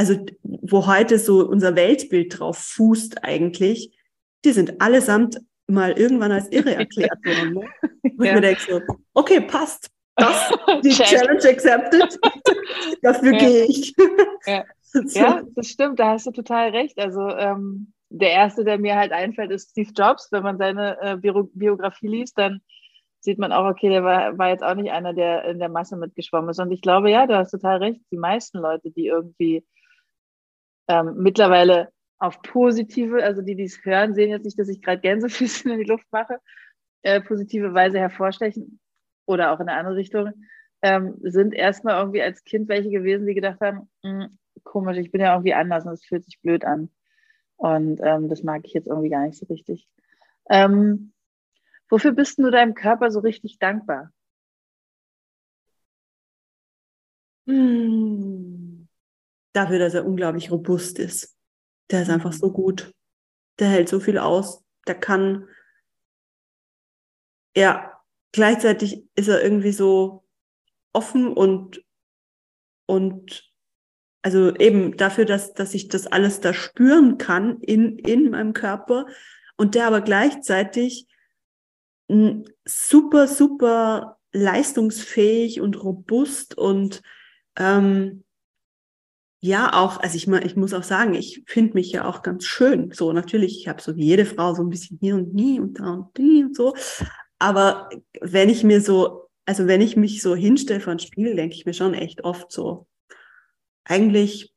also 0.00 0.14
wo 0.42 0.86
heute 0.86 1.18
so 1.18 1.46
unser 1.46 1.76
Weltbild 1.76 2.38
drauf 2.38 2.56
fußt 2.56 3.22
eigentlich, 3.22 3.94
die 4.46 4.52
sind 4.52 4.80
allesamt 4.80 5.38
mal 5.66 5.92
irgendwann 5.92 6.32
als 6.32 6.50
irre 6.50 6.74
erklärt 6.74 7.18
worden. 7.24 7.52
Ne? 7.52 7.68
Wo 8.16 8.24
ja. 8.24 8.30
ich 8.30 8.34
mir 8.34 8.40
denke 8.40 8.60
so, 8.62 8.80
okay, 9.12 9.42
passt. 9.42 9.90
Das, 10.16 10.50
die 10.84 10.88
Challenge 10.88 11.46
accepted. 11.46 12.18
Dafür 13.02 13.32
ja. 13.34 13.38
gehe 13.38 13.64
ich. 13.66 13.94
Ja. 14.46 14.64
so. 14.80 15.00
ja. 15.18 15.42
das 15.54 15.66
stimmt, 15.66 16.00
da 16.00 16.12
hast 16.12 16.26
du 16.26 16.30
total 16.30 16.70
recht. 16.70 16.98
Also 16.98 17.28
ähm, 17.28 17.92
der 18.08 18.30
erste, 18.30 18.64
der 18.64 18.78
mir 18.78 18.96
halt 18.96 19.12
einfällt, 19.12 19.50
ist 19.50 19.72
Steve 19.72 19.90
Jobs. 19.94 20.28
Wenn 20.32 20.42
man 20.42 20.56
seine 20.56 20.96
äh, 21.02 21.16
Bio 21.18 21.50
Biografie 21.52 22.08
liest, 22.08 22.38
dann 22.38 22.62
sieht 23.20 23.38
man 23.38 23.52
auch, 23.52 23.68
okay, 23.68 23.90
der 23.90 24.02
war, 24.02 24.38
war 24.38 24.48
jetzt 24.48 24.64
auch 24.64 24.74
nicht 24.74 24.92
einer, 24.92 25.12
der 25.12 25.44
in 25.44 25.58
der 25.58 25.68
Masse 25.68 25.98
mitgeschwommen 25.98 26.48
ist. 26.48 26.58
Und 26.58 26.72
ich 26.72 26.80
glaube, 26.80 27.10
ja, 27.10 27.26
du 27.26 27.36
hast 27.36 27.50
total 27.50 27.76
recht. 27.76 28.00
Die 28.10 28.16
meisten 28.16 28.60
Leute, 28.60 28.90
die 28.90 29.06
irgendwie 29.06 29.62
ähm, 30.90 31.14
mittlerweile 31.18 31.88
auf 32.18 32.42
positive, 32.42 33.22
also 33.22 33.42
die, 33.42 33.54
die 33.54 33.64
es 33.64 33.84
hören, 33.84 34.14
sehen 34.14 34.30
jetzt 34.30 34.44
nicht, 34.44 34.58
dass 34.58 34.68
ich 34.68 34.82
gerade 34.82 35.00
Gänsefüße 35.00 35.70
in 35.72 35.78
die 35.78 35.84
Luft 35.84 36.06
mache, 36.10 36.38
äh, 37.02 37.20
positive 37.20 37.72
Weise 37.72 38.00
hervorstechen 38.00 38.80
oder 39.24 39.52
auch 39.52 39.60
in 39.60 39.68
eine 39.68 39.78
andere 39.78 39.94
Richtung, 39.94 40.32
ähm, 40.82 41.14
sind 41.22 41.54
erstmal 41.54 42.00
irgendwie 42.00 42.22
als 42.22 42.42
Kind 42.42 42.68
welche 42.68 42.90
gewesen, 42.90 43.26
die 43.26 43.34
gedacht 43.34 43.60
haben, 43.60 43.88
hm, 44.02 44.36
komisch, 44.64 44.98
ich 44.98 45.12
bin 45.12 45.20
ja 45.20 45.32
irgendwie 45.32 45.54
anders 45.54 45.86
und 45.86 45.92
es 45.92 46.04
fühlt 46.04 46.24
sich 46.24 46.40
blöd 46.40 46.64
an. 46.64 46.90
Und 47.56 48.00
ähm, 48.02 48.28
das 48.28 48.42
mag 48.42 48.62
ich 48.64 48.72
jetzt 48.72 48.88
irgendwie 48.88 49.10
gar 49.10 49.24
nicht 49.26 49.38
so 49.38 49.46
richtig. 49.46 49.86
Ähm, 50.48 51.12
wofür 51.88 52.12
bist 52.12 52.38
du 52.38 52.50
deinem 52.50 52.74
Körper 52.74 53.10
so 53.12 53.20
richtig 53.20 53.58
dankbar? 53.60 54.10
Hm 57.46 58.59
dafür, 59.52 59.78
dass 59.78 59.94
er 59.94 60.06
unglaublich 60.06 60.50
robust 60.50 60.98
ist. 60.98 61.36
Der 61.90 62.02
ist 62.02 62.10
einfach 62.10 62.32
so 62.32 62.52
gut. 62.52 62.92
Der 63.58 63.68
hält 63.68 63.88
so 63.88 64.00
viel 64.00 64.18
aus. 64.18 64.62
Der 64.86 64.94
kann, 64.94 65.48
ja, 67.56 68.00
gleichzeitig 68.32 69.04
ist 69.14 69.28
er 69.28 69.42
irgendwie 69.42 69.72
so 69.72 70.24
offen 70.92 71.32
und, 71.32 71.84
und 72.86 73.52
also 74.22 74.54
eben 74.56 74.96
dafür, 74.96 75.24
dass, 75.24 75.54
dass 75.54 75.74
ich 75.74 75.88
das 75.88 76.06
alles 76.06 76.40
da 76.40 76.52
spüren 76.52 77.18
kann 77.18 77.60
in, 77.60 77.98
in 77.98 78.30
meinem 78.30 78.52
Körper 78.52 79.06
und 79.56 79.74
der 79.74 79.86
aber 79.86 80.00
gleichzeitig 80.00 81.06
super, 82.64 83.28
super 83.28 84.18
leistungsfähig 84.32 85.60
und 85.60 85.82
robust 85.82 86.56
und 86.56 87.02
ähm, 87.56 88.24
ja, 89.42 89.72
auch, 89.72 90.00
also 90.00 90.16
ich, 90.16 90.28
ich 90.28 90.56
muss 90.56 90.74
auch 90.74 90.82
sagen, 90.82 91.14
ich 91.14 91.42
finde 91.46 91.74
mich 91.74 91.90
ja 91.92 92.04
auch 92.04 92.22
ganz 92.22 92.44
schön. 92.44 92.92
So, 92.92 93.12
natürlich, 93.12 93.58
ich 93.58 93.68
habe 93.68 93.80
so 93.80 93.96
wie 93.96 94.04
jede 94.04 94.26
Frau 94.26 94.54
so 94.54 94.62
ein 94.62 94.68
bisschen 94.68 94.98
hier 95.00 95.14
und 95.14 95.34
nie 95.34 95.58
und 95.58 95.80
da 95.80 95.94
und 95.94 96.16
die 96.18 96.44
und 96.44 96.54
so. 96.54 96.74
Aber 97.38 97.88
wenn 98.20 98.50
ich 98.50 98.64
mir 98.64 98.82
so, 98.82 99.30
also 99.46 99.66
wenn 99.66 99.80
ich 99.80 99.96
mich 99.96 100.20
so 100.20 100.34
hinstelle 100.34 100.80
vor 100.80 100.92
ein 100.92 100.98
Spiegel, 100.98 101.36
denke 101.36 101.54
ich 101.54 101.64
mir 101.64 101.72
schon 101.72 101.94
echt 101.94 102.22
oft 102.22 102.52
so, 102.52 102.86
eigentlich 103.84 104.52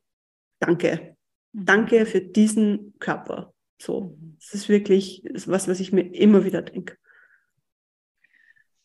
danke. 0.59 1.15
Mhm. 1.53 1.65
Danke 1.65 2.05
für 2.05 2.19
diesen 2.19 2.93
Körper. 2.99 3.53
So, 3.81 4.17
es 4.37 4.53
ist 4.53 4.67
wirklich 4.67 5.23
was, 5.45 5.69
was 5.69 5.79
ich 5.79 5.93
mir 5.93 6.13
immer 6.13 6.43
wieder 6.43 6.61
denke. 6.61 6.97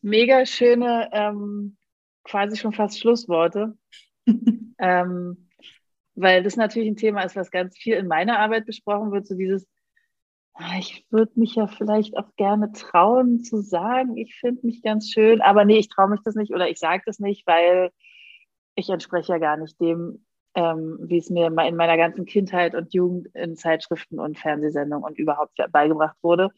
Mega 0.01 0.47
schöne, 0.47 1.09
ähm, 1.13 1.77
quasi 2.23 2.57
schon 2.57 2.73
fast 2.73 3.01
Schlussworte. 3.01 3.77
ähm, 4.79 5.48
weil 6.21 6.43
das 6.43 6.57
natürlich 6.57 6.89
ein 6.89 6.97
Thema 6.97 7.23
ist, 7.23 7.37
was 7.37 7.51
ganz 7.51 7.77
viel 7.77 7.95
in 7.95 8.09
meiner 8.09 8.39
Arbeit 8.39 8.67
besprochen 8.67 9.13
wird, 9.13 9.27
so 9.27 9.35
dieses, 9.37 9.67
ah, 10.55 10.79
ich 10.79 11.07
würde 11.11 11.33
mich 11.37 11.55
ja 11.55 11.67
vielleicht 11.67 12.17
auch 12.17 12.35
gerne 12.37 12.73
trauen 12.73 13.41
zu 13.41 13.61
sagen, 13.61 14.17
ich 14.17 14.35
finde 14.37 14.67
mich 14.67 14.83
ganz 14.83 15.11
schön, 15.11 15.41
aber 15.41 15.65
nee, 15.65 15.79
ich 15.79 15.89
traue 15.89 16.11
mich 16.11 16.21
das 16.25 16.35
nicht 16.35 16.53
oder 16.53 16.69
ich 16.69 16.79
sage 16.79 17.03
das 17.07 17.19
nicht, 17.21 17.47
weil 17.47 17.91
ich 18.75 18.89
entspreche 18.91 19.33
ja 19.33 19.39
gar 19.39 19.57
nicht 19.57 19.81
dem, 19.81 20.25
ähm, 20.55 20.99
wie 21.03 21.19
es 21.19 21.31
mir 21.31 21.47
in 21.47 21.55
meiner 21.55 21.97
ganzen 21.97 22.27
Kindheit 22.27 22.75
und 22.75 22.93
Jugend 22.93 23.29
in 23.35 23.57
Zeitschriften 23.57 24.19
und 24.19 24.39
Fernsehsendungen 24.39 25.05
und 25.05 25.19
überhaupt 25.19 25.57
beigebracht 25.71 26.17
wurde. 26.23 26.51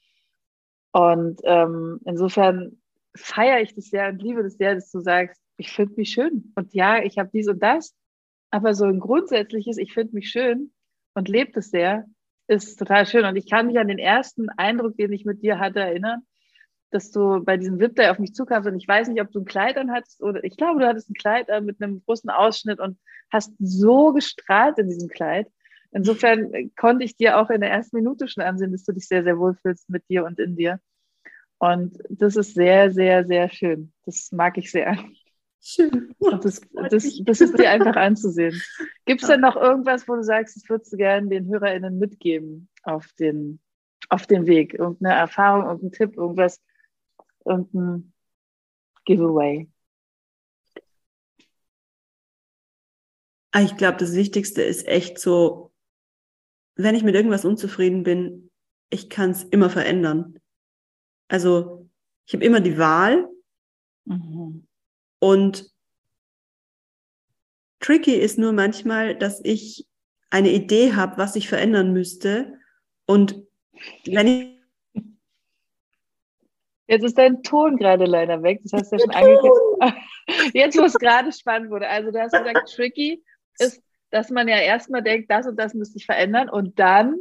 Und 0.93 1.41
ähm, 1.45 2.01
insofern 2.05 2.81
feiere 3.15 3.61
ich 3.61 3.75
das 3.75 3.87
sehr 3.87 4.09
und 4.09 4.23
liebe 4.23 4.43
das 4.43 4.57
sehr, 4.57 4.75
dass 4.75 4.91
du 4.91 5.01
sagst, 5.01 5.41
ich 5.57 5.71
finde 5.71 5.95
mich 5.97 6.11
schön. 6.11 6.53
Und 6.57 6.73
ja, 6.75 7.03
ich 7.03 7.19
habe 7.19 7.31
dies 7.33 7.49
und 7.49 7.63
das. 7.63 7.95
Aber 8.51 8.75
so 8.75 8.85
ein 8.85 9.01
grundsätzliches, 9.01 9.79
ich 9.79 9.93
finde 9.93 10.15
mich 10.15 10.31
schön 10.31 10.73
und 11.15 11.29
lebt 11.29 11.57
es 11.57 11.71
sehr, 11.71 12.07
ist 12.49 12.79
total 12.79 13.07
schön. 13.07 13.25
Und 13.25 13.37
ich 13.37 13.49
kann 13.49 13.67
mich 13.67 13.79
an 13.79 13.89
den 13.89 13.99
ersten 13.99 14.49
Eindruck, 14.51 14.97
den 14.97 15.13
ich 15.13 15.25
mit 15.25 15.43
dir 15.43 15.59
hatte, 15.59 15.81
erinnern, 15.81 16.23
dass 16.91 17.13
du 17.13 17.45
bei 17.45 17.57
diesem 17.57 17.79
VIP 17.79 17.95
Day 17.97 18.09
auf 18.09 18.19
mich 18.19 18.35
zukamst 18.35 18.69
und 18.69 18.77
ich 18.77 18.89
weiß 18.89 19.09
nicht, 19.09 19.21
ob 19.21 19.31
du 19.31 19.41
ein 19.41 19.45
Kleid 19.45 19.77
an 19.79 19.93
hattest 19.93 20.21
oder 20.23 20.43
ich 20.43 20.57
glaube, 20.57 20.81
du 20.81 20.87
hattest 20.87 21.09
ein 21.09 21.15
Kleid 21.15 21.49
an 21.51 21.65
mit 21.65 21.81
einem 21.81 22.03
großen 22.05 22.31
Ausschnitt 22.31 22.81
und 22.81 22.99
hast 23.33 23.53
so 23.61 24.13
gestrahlt 24.13 24.79
in 24.79 24.89
diesem 24.89 25.09
Kleid. 25.09 25.47
Insofern 25.93 26.73
konnte 26.77 27.05
ich 27.05 27.17
dir 27.17 27.39
auch 27.39 27.51
in 27.51 27.61
der 27.61 27.71
ersten 27.71 27.97
Minute 27.97 28.29
schon 28.29 28.43
ansehen, 28.43 28.73
dass 28.73 28.85
du 28.85 28.93
dich 28.93 29.07
sehr, 29.07 29.23
sehr 29.23 29.39
wohl 29.39 29.55
fühlst 29.55 29.89
mit 29.89 30.09
dir 30.09 30.25
und 30.25 30.39
in 30.39 30.57
dir. 30.57 30.81
Und 31.59 31.99
das 32.09 32.37
ist 32.37 32.55
sehr, 32.55 32.91
sehr, 32.91 33.25
sehr 33.27 33.51
schön. 33.51 33.93
Das 34.05 34.33
mag 34.33 34.57
ich 34.59 34.71
sehr. 34.71 34.97
Schön. 35.63 36.15
Das, 36.19 36.63
das, 36.73 37.21
das, 37.23 37.41
ist 37.41 37.59
dir 37.59 37.71
einfach 37.71 37.97
anzusehen. 37.97 38.61
Gibt 39.05 39.23
es 39.23 39.29
denn 39.29 39.41
noch 39.41 39.57
irgendwas, 39.57 40.09
wo 40.09 40.17
du 40.17 40.23
sagst, 40.23 40.57
das 40.57 40.69
würdest 40.69 40.93
du 40.93 40.97
gerne 40.97 41.29
den 41.29 41.49
HörerInnen 41.49 41.99
mitgeben 41.99 42.71
auf 42.83 43.13
den, 43.19 43.61
auf 44.09 44.27
den 44.27 44.47
Weg? 44.47 44.75
Irgendeine 44.75 45.15
Erfahrung, 45.15 45.67
irgendein 45.67 45.93
Tipp, 45.93 46.17
irgendwas, 46.17 46.63
irgendein 47.45 48.13
Giveaway? 49.05 49.69
Ah, 53.53 53.63
ich 53.63 53.77
glaube, 53.77 53.99
das 53.99 54.15
Wichtigste 54.15 54.63
ist 54.63 54.87
echt 54.87 55.19
so, 55.19 55.73
wenn 56.77 56.95
ich 56.95 57.03
mit 57.03 57.15
irgendwas 57.15 57.45
unzufrieden 57.45 58.03
bin, 58.03 58.51
ich 58.89 59.11
kann 59.11 59.31
es 59.31 59.45
immer 59.45 59.69
verändern. 59.69 60.39
Also 61.29 61.91
ich 62.25 62.33
habe 62.33 62.45
immer 62.45 62.61
die 62.61 62.79
Wahl. 62.79 63.29
Mhm 64.07 64.67
und 65.21 65.71
tricky 67.79 68.15
ist 68.15 68.39
nur 68.39 68.53
manchmal, 68.53 69.17
dass 69.17 69.41
ich 69.45 69.87
eine 70.31 70.51
Idee 70.51 70.95
habe, 70.95 71.19
was 71.19 71.37
ich 71.37 71.49
verändern 71.49 71.93
müsste. 71.93 72.59
Und 73.07 73.43
wenn 74.07 74.27
ich 74.27 74.61
Jetzt 76.91 77.05
ist 77.05 77.19
dein 77.19 77.45
Ton 77.45 77.77
gerade 77.77 78.05
leider 78.05 78.43
weg. 78.43 78.61
Das 78.65 78.73
hast 78.73 78.91
du 78.91 78.97
ja 78.97 79.03
schon 79.03 79.15
angekündigt. 79.15 80.53
Jetzt, 80.55 80.77
wo 80.77 80.83
es 80.83 80.95
gerade 80.95 81.31
spannend 81.31 81.71
wurde. 81.71 81.89
Also, 81.89 82.11
du 82.11 82.21
hast 82.21 82.33
gesagt, 82.33 82.69
tricky 82.75 83.23
ist, 83.61 83.81
dass 84.11 84.29
man 84.31 84.49
ja 84.49 84.57
erstmal 84.57 85.01
denkt, 85.01 85.31
das 85.31 85.47
und 85.47 85.57
das 85.57 85.73
müsste 85.73 85.99
ich 85.99 86.07
verändern 86.07 86.49
und 86.49 86.81
dann. 86.81 87.15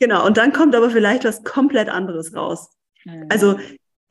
Genau, 0.00 0.26
und 0.26 0.38
dann 0.38 0.52
kommt 0.52 0.74
aber 0.74 0.90
vielleicht 0.90 1.22
was 1.22 1.44
komplett 1.44 1.88
anderes 1.88 2.34
raus. 2.34 2.76
Mhm. 3.04 3.28
Also, 3.30 3.60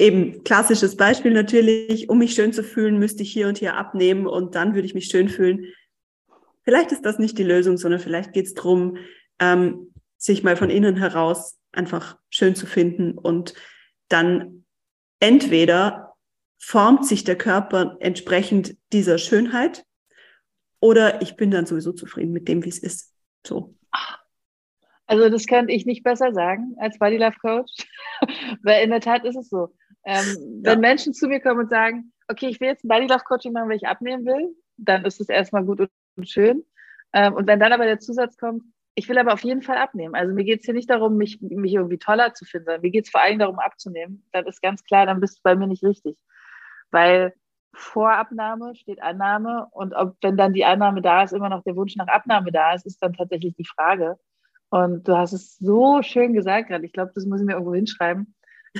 eben 0.01 0.43
klassisches 0.43 0.97
Beispiel 0.97 1.31
natürlich, 1.31 2.09
um 2.09 2.17
mich 2.17 2.33
schön 2.33 2.53
zu 2.53 2.63
fühlen, 2.63 2.97
müsste 2.97 3.21
ich 3.21 3.31
hier 3.31 3.47
und 3.47 3.59
hier 3.59 3.75
abnehmen 3.75 4.25
und 4.25 4.55
dann 4.55 4.73
würde 4.73 4.87
ich 4.87 4.95
mich 4.95 5.05
schön 5.05 5.29
fühlen. 5.29 5.67
Vielleicht 6.63 6.91
ist 6.91 7.05
das 7.05 7.19
nicht 7.19 7.37
die 7.37 7.43
Lösung, 7.43 7.77
sondern 7.77 7.99
vielleicht 7.99 8.33
geht 8.33 8.47
es 8.47 8.55
darum, 8.55 8.97
ähm, 9.39 9.93
sich 10.17 10.43
mal 10.43 10.57
von 10.57 10.71
innen 10.71 10.97
heraus 10.97 11.59
einfach 11.71 12.17
schön 12.31 12.55
zu 12.55 12.65
finden 12.65 13.15
und 13.17 13.53
dann 14.09 14.65
entweder 15.19 16.15
formt 16.57 17.05
sich 17.05 17.23
der 17.23 17.37
Körper 17.37 17.97
entsprechend 17.99 18.75
dieser 18.93 19.19
Schönheit 19.19 19.85
oder 20.79 21.21
ich 21.21 21.35
bin 21.35 21.51
dann 21.51 21.67
sowieso 21.67 21.93
zufrieden 21.93 22.33
mit 22.33 22.47
dem, 22.47 22.65
wie 22.65 22.69
es 22.69 22.79
ist. 22.79 23.13
So. 23.45 23.75
Also 25.05 25.29
das 25.29 25.45
könnte 25.45 25.73
ich 25.73 25.85
nicht 25.85 26.03
besser 26.03 26.33
sagen 26.33 26.75
als 26.79 26.97
Body 26.97 27.17
Love 27.17 27.37
Coach, 27.39 27.71
weil 28.63 28.83
in 28.83 28.89
der 28.89 29.01
Tat 29.01 29.25
ist 29.25 29.35
es 29.35 29.49
so. 29.49 29.75
Ähm, 30.05 30.61
ja. 30.63 30.71
Wenn 30.71 30.79
Menschen 30.79 31.13
zu 31.13 31.27
mir 31.27 31.39
kommen 31.39 31.61
und 31.61 31.69
sagen, 31.69 32.11
okay, 32.27 32.47
ich 32.47 32.59
will 32.59 32.69
jetzt 32.69 32.83
ein 32.83 32.87
Body 32.87 33.07
Love 33.07 33.23
Coaching 33.25 33.53
machen, 33.53 33.69
weil 33.69 33.77
ich 33.77 33.87
abnehmen 33.87 34.25
will, 34.25 34.55
dann 34.77 35.05
ist 35.05 35.21
es 35.21 35.29
erstmal 35.29 35.63
gut 35.63 35.79
und 35.79 36.29
schön. 36.29 36.63
Ähm, 37.13 37.33
und 37.33 37.47
wenn 37.47 37.59
dann 37.59 37.73
aber 37.73 37.85
der 37.85 37.99
Zusatz 37.99 38.37
kommt, 38.37 38.63
ich 38.95 39.07
will 39.07 39.17
aber 39.17 39.33
auf 39.33 39.43
jeden 39.43 39.61
Fall 39.61 39.77
abnehmen. 39.77 40.15
Also 40.15 40.33
mir 40.33 40.43
geht 40.43 40.59
es 40.59 40.65
hier 40.65 40.73
nicht 40.73 40.89
darum, 40.89 41.15
mich, 41.15 41.41
mich 41.41 41.73
irgendwie 41.73 41.97
toller 41.97 42.33
zu 42.33 42.45
finden, 42.45 42.65
sondern 42.65 42.81
mir 42.81 42.91
geht 42.91 43.05
es 43.05 43.11
vor 43.11 43.21
allem 43.21 43.39
darum, 43.39 43.59
abzunehmen. 43.59 44.27
Dann 44.31 44.45
ist 44.45 44.61
ganz 44.61 44.83
klar, 44.83 45.05
dann 45.05 45.21
bist 45.21 45.37
du 45.37 45.41
bei 45.43 45.55
mir 45.55 45.67
nicht 45.67 45.83
richtig. 45.83 46.17
Weil 46.91 47.33
vor 47.73 48.11
Abnahme 48.11 48.75
steht 48.75 49.01
Annahme 49.01 49.67
und 49.71 49.93
ob, 49.93 50.17
wenn 50.21 50.35
dann 50.35 50.53
die 50.53 50.65
Annahme 50.65 51.01
da 51.01 51.23
ist, 51.23 51.31
immer 51.31 51.49
noch 51.49 51.63
der 51.63 51.75
Wunsch 51.75 51.95
nach 51.95 52.07
Abnahme 52.07 52.51
da 52.51 52.73
ist, 52.73 52.85
ist 52.85 53.01
dann 53.01 53.13
tatsächlich 53.13 53.55
die 53.55 53.65
Frage. 53.65 54.17
Und 54.69 55.07
du 55.07 55.17
hast 55.17 55.33
es 55.33 55.57
so 55.57 56.01
schön 56.01 56.33
gesagt 56.33 56.67
gerade, 56.67 56.85
ich 56.85 56.93
glaube, 56.93 57.11
das 57.15 57.25
muss 57.25 57.39
ich 57.39 57.45
mir 57.45 57.53
irgendwo 57.53 57.73
hinschreiben. 57.73 58.35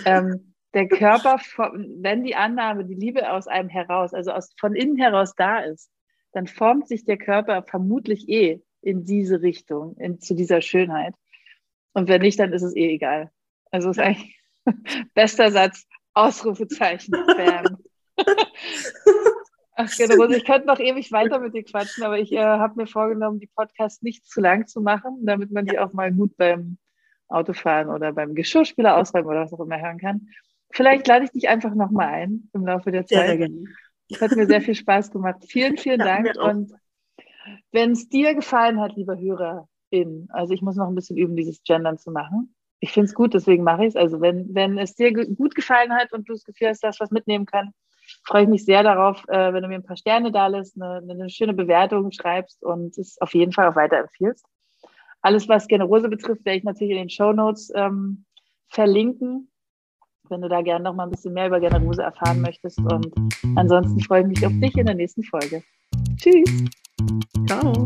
Ähm, 0.06 0.51
der 0.74 0.88
Körper, 0.88 1.40
wenn 1.58 2.24
die 2.24 2.36
Annahme, 2.36 2.86
die 2.86 2.96
Liebe 2.96 3.32
aus 3.32 3.48
einem 3.48 3.70
heraus, 3.70 4.14
also 4.14 4.32
aus, 4.32 4.54
von 4.60 4.76
innen 4.76 4.98
heraus 4.98 5.34
da 5.36 5.60
ist, 5.60 5.92
dann 6.32 6.48
formt 6.48 6.88
sich 6.88 7.04
der 7.04 7.18
Körper 7.18 7.64
vermutlich 7.64 8.30
eh 8.30 8.62
in 8.82 9.04
diese 9.04 9.42
Richtung, 9.42 9.98
in, 9.98 10.22
zu 10.22 10.34
dieser 10.34 10.62
Schönheit. 10.62 11.14
Und 11.94 12.08
wenn 12.08 12.22
nicht, 12.22 12.40
dann 12.40 12.54
ist 12.54 12.62
es 12.62 12.76
eh 12.76 12.94
egal. 12.94 13.32
Also 13.70 13.90
ist 13.90 14.00
eigentlich 14.00 14.40
bester 15.14 15.52
Satz, 15.52 15.86
Ausrufezeichen, 16.14 17.12
Bam. 17.12 17.78
Ach, 19.76 19.90
genau, 19.98 20.30
ich 20.30 20.46
könnte 20.46 20.68
noch 20.68 20.80
ewig 20.80 21.12
weiter 21.12 21.40
mit 21.40 21.56
dir 21.56 21.64
quatschen, 21.64 22.04
aber 22.04 22.20
ich 22.20 22.32
äh, 22.32 22.40
habe 22.40 22.76
mir 22.76 22.88
vorgenommen, 22.88 23.40
die 23.40 23.48
Podcasts 23.48 24.02
nicht 24.02 24.26
zu 24.28 24.40
lang 24.40 24.68
zu 24.68 24.82
machen, 24.82 25.26
damit 25.26 25.52
man 25.52 25.66
die 25.66 25.80
auch 25.80 25.94
mal 25.94 26.12
gut 26.12 26.38
beim 26.38 26.78
Autofahren 27.30 27.90
oder 27.90 28.12
beim 28.12 28.36
Geschirrspüler 28.36 28.98
ausräumen 28.98 29.28
oder 29.28 29.42
was 29.42 29.54
auch 29.54 29.62
immer 29.62 29.82
hören 29.82 29.98
kann. 29.98 30.28
Vielleicht 30.74 31.08
lade 31.08 31.26
ich 31.26 31.32
dich 31.32 31.50
einfach 31.50 31.74
nochmal 31.76 32.08
ein 32.08 32.50
im 32.54 32.66
Laufe 32.66 32.92
der 32.92 33.06
Zeit. 33.06 33.18
Sehr, 33.18 33.28
sehr 33.28 33.38
gerne. 33.38 33.64
Es 34.10 34.22
hat 34.22 34.36
mir 34.36 34.46
sehr 34.46 34.62
viel 34.62 34.76
Spaß 34.76 35.12
gemacht. 35.12 35.44
Vielen, 35.48 35.78
vielen 35.78 36.00
ja, 36.00 36.06
Dank. 36.06 36.36
Und 36.38 36.74
wenn 37.72 37.92
es 37.92 38.10
dir 38.10 38.36
gefallen 38.36 38.80
hat, 38.80 38.96
lieber 38.96 39.18
Hörerin, 39.18 40.28
also 40.32 40.54
ich 40.54 40.62
muss 40.62 40.76
noch 40.76 40.88
ein 40.88 40.96
bisschen 40.96 41.18
üben, 41.18 41.36
dieses 41.36 41.64
Gendern 41.64 41.98
zu 41.98 42.12
machen. 42.12 42.56
Ich 42.80 42.92
finde 42.92 43.06
es 43.06 43.14
gut, 43.14 43.34
deswegen 43.34 43.64
mache 43.64 43.84
ich 43.84 43.90
es. 43.90 43.96
Also 43.96 44.22
wenn, 44.22 44.54
wenn 44.54 44.78
es 44.78 44.96
dir 44.96 45.14
gut 45.14 45.56
gefallen 45.56 45.94
hat 45.94 46.14
und 46.14 46.28
du 46.28 46.34
das 46.34 46.44
Gefühl 46.44 46.70
hast, 46.70 46.84
dass 46.84 47.00
was 47.00 47.12
mitnehmen 47.12 47.46
kann, 47.46 47.72
freue 48.26 48.44
ich 48.44 48.50
mich 48.50 48.66
sehr 48.66 48.84
darauf, 48.84 49.24
äh, 49.28 49.54
wenn 49.54 49.62
du 49.62 49.70
mir 49.70 49.76
ein 49.76 49.86
paar 49.86 49.98
Sterne 49.98 50.32
da 50.32 50.48
lässt, 50.48 50.82
eine, 50.82 51.02
eine 51.10 51.30
schöne 51.30 51.54
Bewertung 51.54 52.12
schreibst 52.12 52.64
und 52.64 52.98
es 52.98 53.20
auf 53.22 53.34
jeden 53.34 53.52
Fall 53.52 53.70
auch 53.70 53.76
weiterempfiehlst. 53.76 54.46
Alles, 55.22 55.48
was 55.48 55.68
Generose 55.68 56.10
betrifft, 56.10 56.44
werde 56.46 56.58
ich 56.58 56.64
natürlich 56.64 56.92
in 56.92 56.98
den 56.98 57.10
Show 57.10 57.32
Notes 57.32 57.72
ähm, 57.76 58.26
verlinken 58.68 59.51
wenn 60.32 60.42
du 60.42 60.50
da 60.50 60.62
gerne 60.62 60.84
noch 60.84 60.96
mal 60.96 61.04
ein 61.04 61.12
bisschen 61.12 61.34
mehr 61.34 61.48
über 61.48 61.60
Generose 61.60 62.02
erfahren 62.02 62.42
möchtest. 62.42 62.80
Und 62.80 63.14
ansonsten 63.56 64.00
freue 64.00 64.22
ich 64.22 64.28
mich 64.28 64.46
auf 64.46 64.54
dich 64.54 64.76
in 64.78 64.86
der 64.86 64.96
nächsten 64.96 65.24
Folge. 65.24 65.62
Tschüss. 66.18 66.66
Ciao. 67.48 67.86